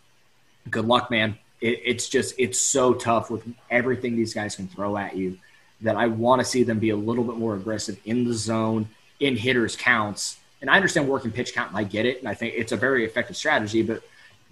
[0.71, 1.39] good luck, man.
[1.61, 5.39] It, it's just it's so tough with everything these guys can throw at you
[5.83, 8.89] that I want to see them be a little bit more aggressive in the zone,
[9.21, 10.39] in hitters counts.
[10.61, 12.77] And I understand working pitch count, and I get it, and I think it's a
[12.77, 13.83] very effective strategy.
[13.83, 14.03] But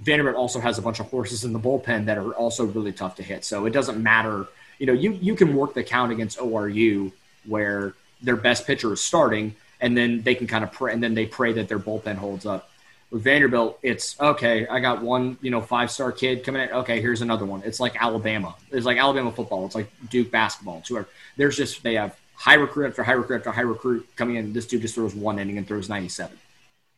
[0.00, 3.16] Vanderbilt also has a bunch of horses in the bullpen that are also really tough
[3.16, 3.44] to hit.
[3.44, 4.48] So it doesn't matter.
[4.78, 7.12] You know, you you can work the count against ORU
[7.46, 11.14] where their best pitcher is starting, and then they can kind of pray, and then
[11.14, 12.69] they pray that their bullpen holds up.
[13.10, 14.68] With Vanderbilt, it's okay.
[14.68, 16.70] I got one, you know, five star kid coming in.
[16.70, 17.62] Okay, here's another one.
[17.64, 18.54] It's like Alabama.
[18.70, 19.66] It's like Alabama football.
[19.66, 20.78] It's like Duke basketball.
[20.78, 21.08] It's whoever.
[21.36, 24.52] There's just they have high recruit after high recruit after high recruit coming in.
[24.52, 26.38] This dude just throws one inning and throws 97.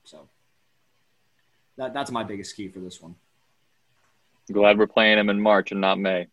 [0.04, 0.28] So
[1.78, 3.14] that, that's my biggest key for this one.
[4.50, 6.26] Glad we're playing him in March and not May.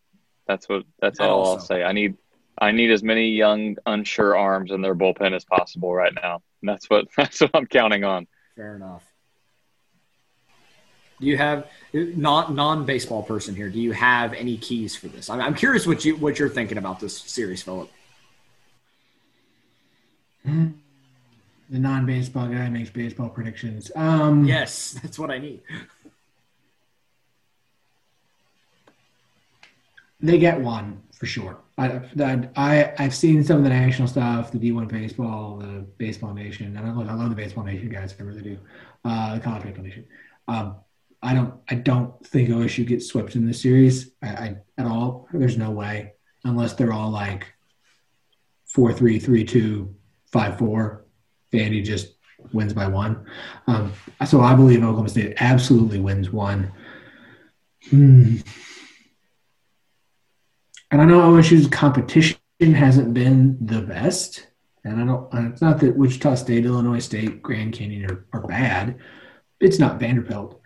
[0.46, 0.84] That's what.
[1.00, 1.52] That's all also.
[1.52, 1.84] I'll say.
[1.84, 2.16] I need
[2.58, 6.42] I need as many young, unsure arms in their bullpen as possible right now.
[6.60, 8.26] And that's what that's what I'm counting on.
[8.56, 9.09] Fair enough.
[11.20, 13.68] Do you have not non baseball person here?
[13.68, 15.28] Do you have any keys for this?
[15.28, 17.90] I'm, I'm curious what you what you're thinking about this series, Philip.
[21.70, 23.92] The non baseball guy makes baseball predictions.
[23.94, 25.60] Um, yes, that's what I need.
[30.22, 31.58] They get one for sure.
[31.78, 32.00] I,
[32.56, 36.86] I I've seen some of the national stuff, the D1 baseball, the Baseball Nation, and
[36.86, 38.14] I love, I love the Baseball Nation guys.
[38.18, 38.58] I really do.
[39.04, 40.06] Uh, the College Baseball Nation.
[40.48, 40.76] Um,
[41.22, 45.28] I don't I don't think OSU gets swept in this series I, I, at all.
[45.32, 46.14] There's no way
[46.44, 47.46] unless they're all like
[48.64, 49.94] four three three two
[50.26, 51.04] five four.
[51.52, 52.14] Vandy just
[52.52, 53.26] wins by one.
[53.66, 53.92] Um,
[54.26, 56.72] so I believe Oklahoma State absolutely wins one.
[57.90, 58.36] Hmm.
[60.90, 64.46] And I know OSU's competition hasn't been the best.
[64.84, 65.52] And I don't.
[65.52, 68.98] It's not that Wichita State, Illinois State, Grand Canyon are, are bad.
[69.60, 70.59] It's not Vanderbilt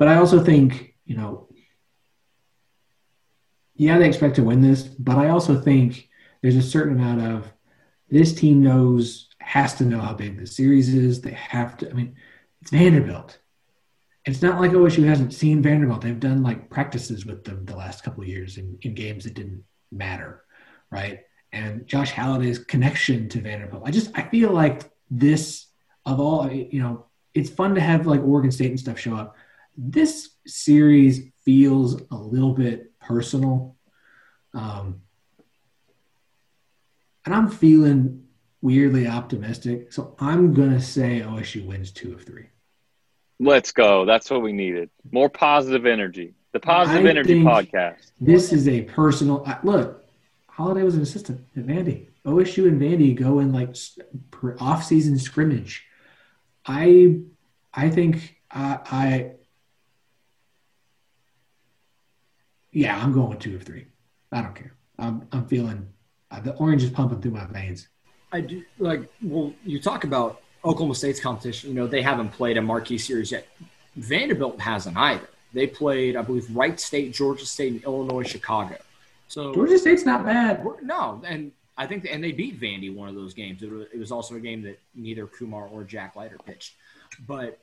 [0.00, 1.46] but I also think, you know,
[3.74, 6.08] yeah, they expect to win this, but I also think
[6.40, 7.52] there's a certain amount of
[8.08, 11.20] this team knows, has to know how big the series is.
[11.20, 12.16] They have to, I mean,
[12.62, 13.40] it's Vanderbilt.
[14.24, 16.00] It's not like OSU hasn't seen Vanderbilt.
[16.00, 19.34] They've done like practices with them the last couple of years in, in games that
[19.34, 20.44] didn't matter,
[20.90, 21.24] right?
[21.52, 23.82] And Josh Holliday's connection to Vanderbilt.
[23.84, 25.66] I just I feel like this
[26.06, 29.36] of all you know, it's fun to have like Oregon State and stuff show up,
[29.82, 33.76] this series feels a little bit personal.
[34.52, 35.00] Um,
[37.24, 38.24] and I'm feeling
[38.60, 39.92] weirdly optimistic.
[39.92, 42.46] So I'm going to say OSU wins two of three.
[43.38, 44.04] Let's go.
[44.04, 44.90] That's what we needed.
[45.10, 46.34] More positive energy.
[46.52, 48.12] The Positive I Energy Podcast.
[48.20, 50.04] This is a personal look.
[50.48, 52.08] Holliday was an assistant at Vandy.
[52.26, 53.74] OSU and Vandy go in like
[54.60, 55.86] off-season scrimmage.
[56.66, 57.20] I
[57.72, 59.32] I think I, I
[62.72, 63.86] Yeah, I'm going two of three.
[64.32, 64.74] I don't care.
[64.98, 65.88] I'm I'm feeling
[66.30, 67.88] uh, the orange is pumping through my veins.
[68.32, 69.10] I do like.
[69.22, 71.70] Well, you talk about Oklahoma State's competition.
[71.70, 73.46] You know they haven't played a marquee series yet.
[73.96, 75.28] Vanderbilt hasn't either.
[75.52, 78.76] They played, I believe, Wright State, Georgia State, and Illinois, Chicago.
[79.26, 80.64] So Georgia State's not bad.
[80.82, 83.62] No, and I think, and they beat Vandy one of those games.
[83.62, 86.74] It was also a game that neither Kumar or Jack Leiter pitched.
[87.26, 87.58] But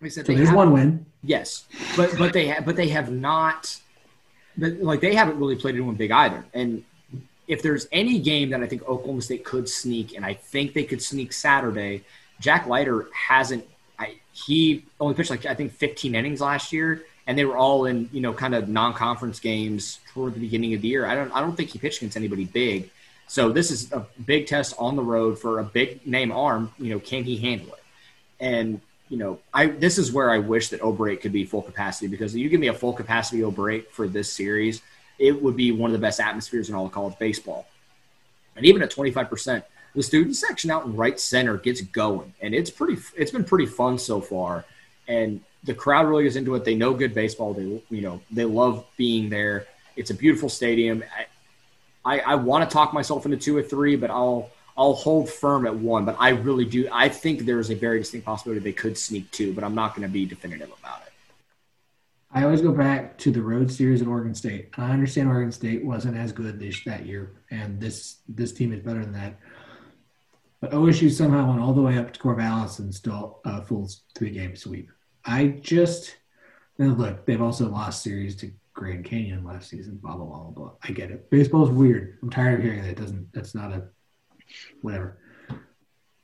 [0.00, 1.06] like I said, so there's one win.
[1.22, 1.66] Yes,
[1.96, 3.76] but but they have but they have not
[4.56, 6.44] but like they haven't really played anyone big either.
[6.54, 6.84] And
[7.46, 10.84] if there's any game that I think Oklahoma State could sneak, and I think they
[10.84, 12.04] could sneak Saturday,
[12.40, 13.64] Jack Leiter hasn't.
[13.98, 17.86] I, he only pitched like I think 15 innings last year, and they were all
[17.86, 21.06] in you know kind of non-conference games toward the beginning of the year.
[21.06, 22.90] I don't I don't think he pitched against anybody big.
[23.26, 26.72] So this is a big test on the road for a big name arm.
[26.78, 27.82] You know, can he handle it?
[28.38, 32.06] And you know, I this is where I wish that O'Brate could be full capacity
[32.06, 34.82] because you give me a full capacity O'Brate for this series,
[35.18, 37.66] it would be one of the best atmospheres in all of college baseball.
[38.56, 39.62] And even at 25%,
[39.94, 42.32] the student section out in right center gets going.
[42.40, 44.64] And it's pretty it's been pretty fun so far.
[45.06, 46.64] And the crowd really is into it.
[46.64, 47.54] They know good baseball.
[47.54, 49.66] They you know, they love being there.
[49.96, 51.04] It's a beautiful stadium.
[51.16, 51.26] I,
[52.16, 55.66] I, I want to talk myself into two or three, but I'll I'll hold firm
[55.66, 56.88] at one, but I really do.
[56.90, 59.94] I think there is a very distinct possibility they could sneak two, but I'm not
[59.94, 61.12] going to be definitive about it.
[62.32, 64.70] I always go back to the road series at Oregon State.
[64.76, 68.80] I understand Oregon State wasn't as good this that year, and this this team is
[68.80, 69.38] better than that.
[70.60, 73.88] But OSU somehow went all the way up to Corvallis and still a uh, full
[74.16, 74.90] three game sweep.
[75.24, 76.16] I just
[76.78, 77.24] and look.
[77.24, 80.00] They've also lost series to Grand Canyon last season.
[80.02, 80.72] Blah blah blah blah.
[80.82, 81.30] I get it.
[81.30, 82.18] Baseball's weird.
[82.20, 82.90] I'm tired of hearing that.
[82.90, 83.32] It doesn't.
[83.32, 83.84] That's not a
[84.82, 85.18] whatever.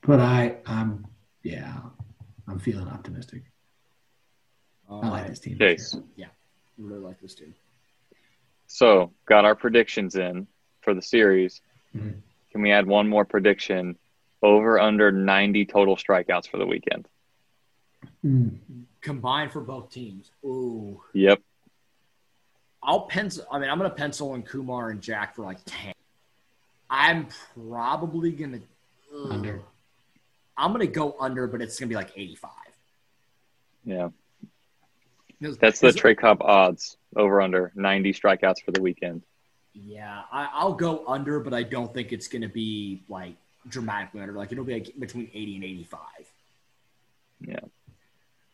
[0.03, 1.07] But I, I'm,
[1.43, 1.81] yeah,
[2.49, 3.43] I'm feeling optimistic.
[4.91, 5.59] Uh, I like this team.
[5.59, 5.97] Chase.
[6.17, 6.31] Yeah, I
[6.79, 7.55] really like this team.
[8.67, 10.47] So, got our predictions in
[10.81, 11.61] for the series.
[11.95, 12.19] Mm-hmm.
[12.53, 13.97] Can we add one more prediction?
[14.43, 17.07] Over under 90 total strikeouts for the weekend.
[18.25, 18.59] Mm.
[19.03, 20.31] Combined for both teams.
[20.45, 21.03] Ooh.
[21.13, 21.43] Yep.
[22.83, 23.45] I'll pencil.
[23.53, 25.93] I mean, I'm going to pencil in Kumar and Jack for like 10.
[26.91, 28.61] I'm probably gonna
[29.15, 29.63] ugh, under.
[30.57, 32.51] I'm gonna go under, but it's gonna be like 85.
[33.85, 34.09] Yeah.
[35.41, 39.23] That's the Trey Cobb odds over under 90 strikeouts for the weekend.
[39.73, 43.37] Yeah, I, will go under, but I don't think it's going to be like
[43.69, 44.35] dramatically under.
[44.35, 46.01] Like it'll be like between 80 and 85.
[47.47, 47.57] Yeah.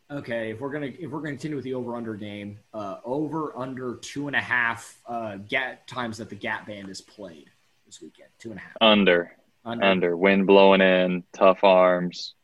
[0.09, 3.59] Okay, if we're gonna if we're gonna continue with the over under game, uh, over
[3.59, 7.51] under two and a half uh, gap times that the gap band is played
[7.87, 8.29] this weekend?
[8.39, 8.77] Two and a half.
[8.81, 9.33] Under.
[9.65, 9.85] Under.
[9.85, 10.17] Under.
[10.17, 12.35] Wind blowing in, tough arms.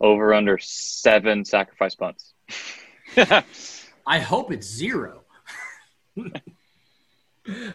[0.00, 2.32] Over under seven sacrifice bunts.
[4.06, 5.22] I hope it's zero.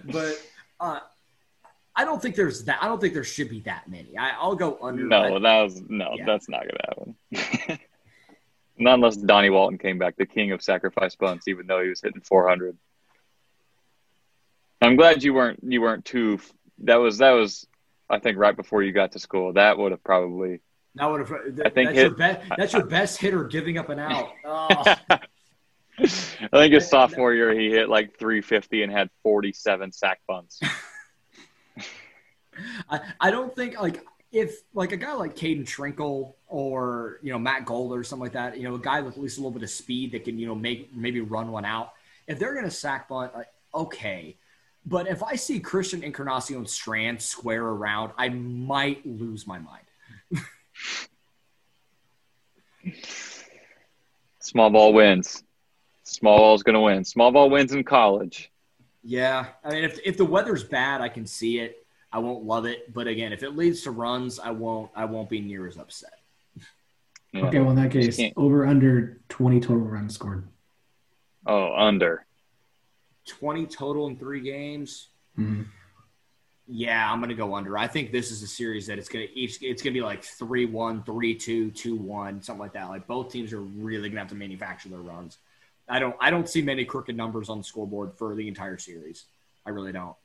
[0.06, 0.42] but
[0.80, 1.00] uh,
[1.96, 2.82] I don't think there's that.
[2.82, 4.18] I don't think there should be that many.
[4.18, 5.04] I, will go under.
[5.04, 6.14] No, that was no.
[6.16, 6.26] Yeah.
[6.26, 7.80] That's not gonna happen.
[8.78, 12.02] not unless Donnie Walton came back, the king of sacrifice bunts, even though he was
[12.02, 12.78] hitting 400.
[14.84, 16.40] I'm glad you weren't you weren't too.
[16.80, 17.68] That was that was
[18.10, 19.54] I think right before you got to school.
[19.54, 20.60] That would have probably.
[20.96, 21.32] That would have.
[21.66, 24.30] I think that's, hit, your, be, that's your best hitter giving up an out.
[24.46, 24.96] Oh.
[26.00, 26.08] I
[26.52, 30.60] think his sophomore year he hit like 350 and had 47 sack bunts.
[32.90, 37.38] I, I don't think like if like a guy like Caden Trinkle or you know
[37.38, 39.52] Matt Gold or something like that, you know, a guy with at least a little
[39.52, 41.94] bit of speed that can you know make maybe run one out.
[42.28, 44.38] If they're going to sack bunt, like, okay,
[44.86, 49.86] but if I see Christian Encarnacion Strand square around, I might lose my mind.
[54.40, 55.44] Small ball wins.
[56.04, 57.06] Small ball is going to win.
[57.06, 58.52] Small ball wins in college.
[59.04, 61.86] Yeah, I mean, if if the weather's bad, I can see it.
[62.12, 64.92] I won't love it, but again, if it leads to runs, I won't.
[64.96, 66.14] I won't be near as upset.
[67.32, 67.46] Yeah.
[67.46, 70.48] Okay, well in that case, over under twenty total runs scored.
[71.46, 72.26] Oh, under.
[73.26, 75.10] 20 total in three games.
[75.38, 75.64] Mm-hmm.
[76.68, 77.78] Yeah, I'm gonna go under.
[77.78, 81.06] I think this is a series that it's gonna each it's gonna be like 3-1,
[81.06, 82.90] 3-2, 2-1, something like that.
[82.90, 85.40] Like both teams are really gonna have to manufacture their runs.
[85.90, 89.26] I don't I don't see many crooked numbers on the scoreboard for the entire series.
[89.66, 90.16] I really don't.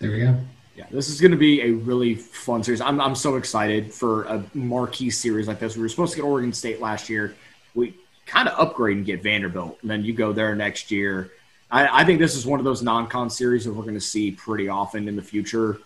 [0.00, 0.34] There we go.
[0.76, 2.80] Yeah, this is going to be a really fun series.
[2.80, 5.76] I'm, I'm so excited for a marquee series like this.
[5.76, 7.34] We were supposed to get Oregon State last year.
[7.74, 7.94] We
[8.30, 11.32] kind of upgrade and get Vanderbilt, and then you go there next year.
[11.70, 14.30] I, I think this is one of those non-con series that we're going to see
[14.30, 15.80] pretty often in the future,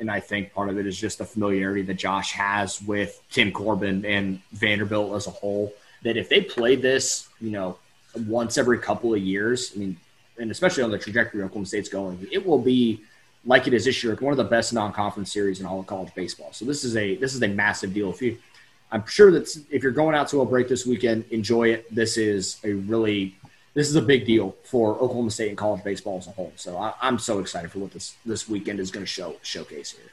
[0.00, 3.52] and I think part of it is just the familiarity that Josh has with Tim
[3.52, 5.72] Corbin and Vanderbilt as a whole.
[6.02, 7.78] That if they play this, you know,
[8.26, 9.96] once every couple of years, I mean,
[10.38, 13.02] and especially on the trajectory Oklahoma State's going, it will be
[13.44, 16.12] like it is this year, one of the best non-conference series in all of college
[16.14, 16.48] baseball.
[16.52, 18.10] So this is a this is a massive deal.
[18.10, 18.36] If you
[18.92, 21.92] I'm sure that if you're going out to O'Brate this weekend, enjoy it.
[21.92, 23.34] This is a really
[23.74, 26.52] this is a big deal for Oklahoma State and college baseball as a whole.
[26.56, 29.92] So I, am so excited for what this this weekend is going to show showcase
[29.92, 30.12] here.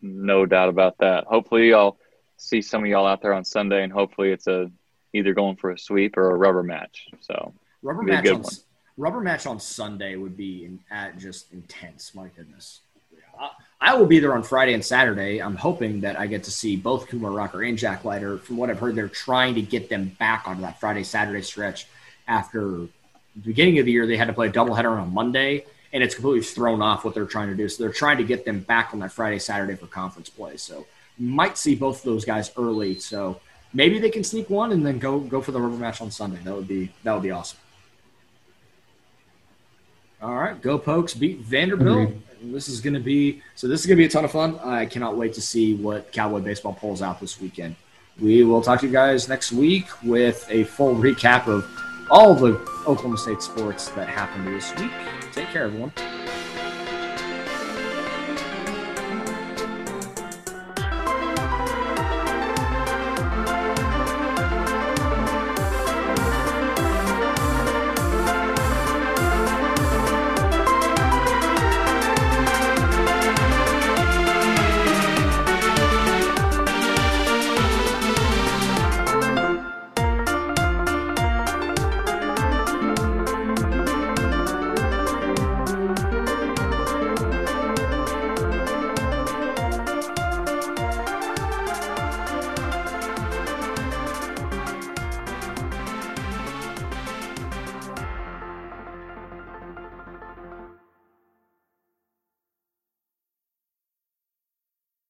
[0.00, 1.24] No doubt about that.
[1.24, 1.98] Hopefully, I'll
[2.38, 4.70] see some of y'all out there on Sunday, and hopefully, it's a
[5.12, 7.08] either going for a sweep or a rubber match.
[7.20, 7.52] So
[7.82, 8.52] rubber match on one.
[8.96, 12.14] rubber match on Sunday would be in, at just intense.
[12.14, 12.80] My goodness.
[13.80, 15.42] I will be there on Friday and Saturday.
[15.42, 18.38] I'm hoping that I get to see both Kumar Rocker and Jack Leiter.
[18.38, 21.88] From what I've heard, they're trying to get them back on that Friday Saturday stretch
[22.28, 22.88] after the
[23.44, 24.06] beginning of the year.
[24.06, 27.14] They had to play a doubleheader on a Monday, and it's completely thrown off what
[27.14, 27.68] they're trying to do.
[27.68, 30.56] So they're trying to get them back on that Friday, Saturday for conference play.
[30.58, 30.86] So
[31.18, 32.98] might see both of those guys early.
[33.00, 33.40] So
[33.74, 36.38] maybe they can sneak one and then go go for the rubber match on Sunday.
[36.44, 37.58] That would be that would be awesome.
[40.22, 42.10] All right, go Pokes beat Vanderbilt.
[42.10, 42.31] Mm-hmm.
[42.42, 43.68] This is going to be so.
[43.68, 44.58] This is going to be a ton of fun.
[44.64, 47.76] I cannot wait to see what Cowboy baseball pulls out this weekend.
[48.20, 51.66] We will talk to you guys next week with a full recap of
[52.10, 52.54] all the
[52.86, 54.90] Oklahoma State sports that happened this week.
[55.32, 55.92] Take care, everyone.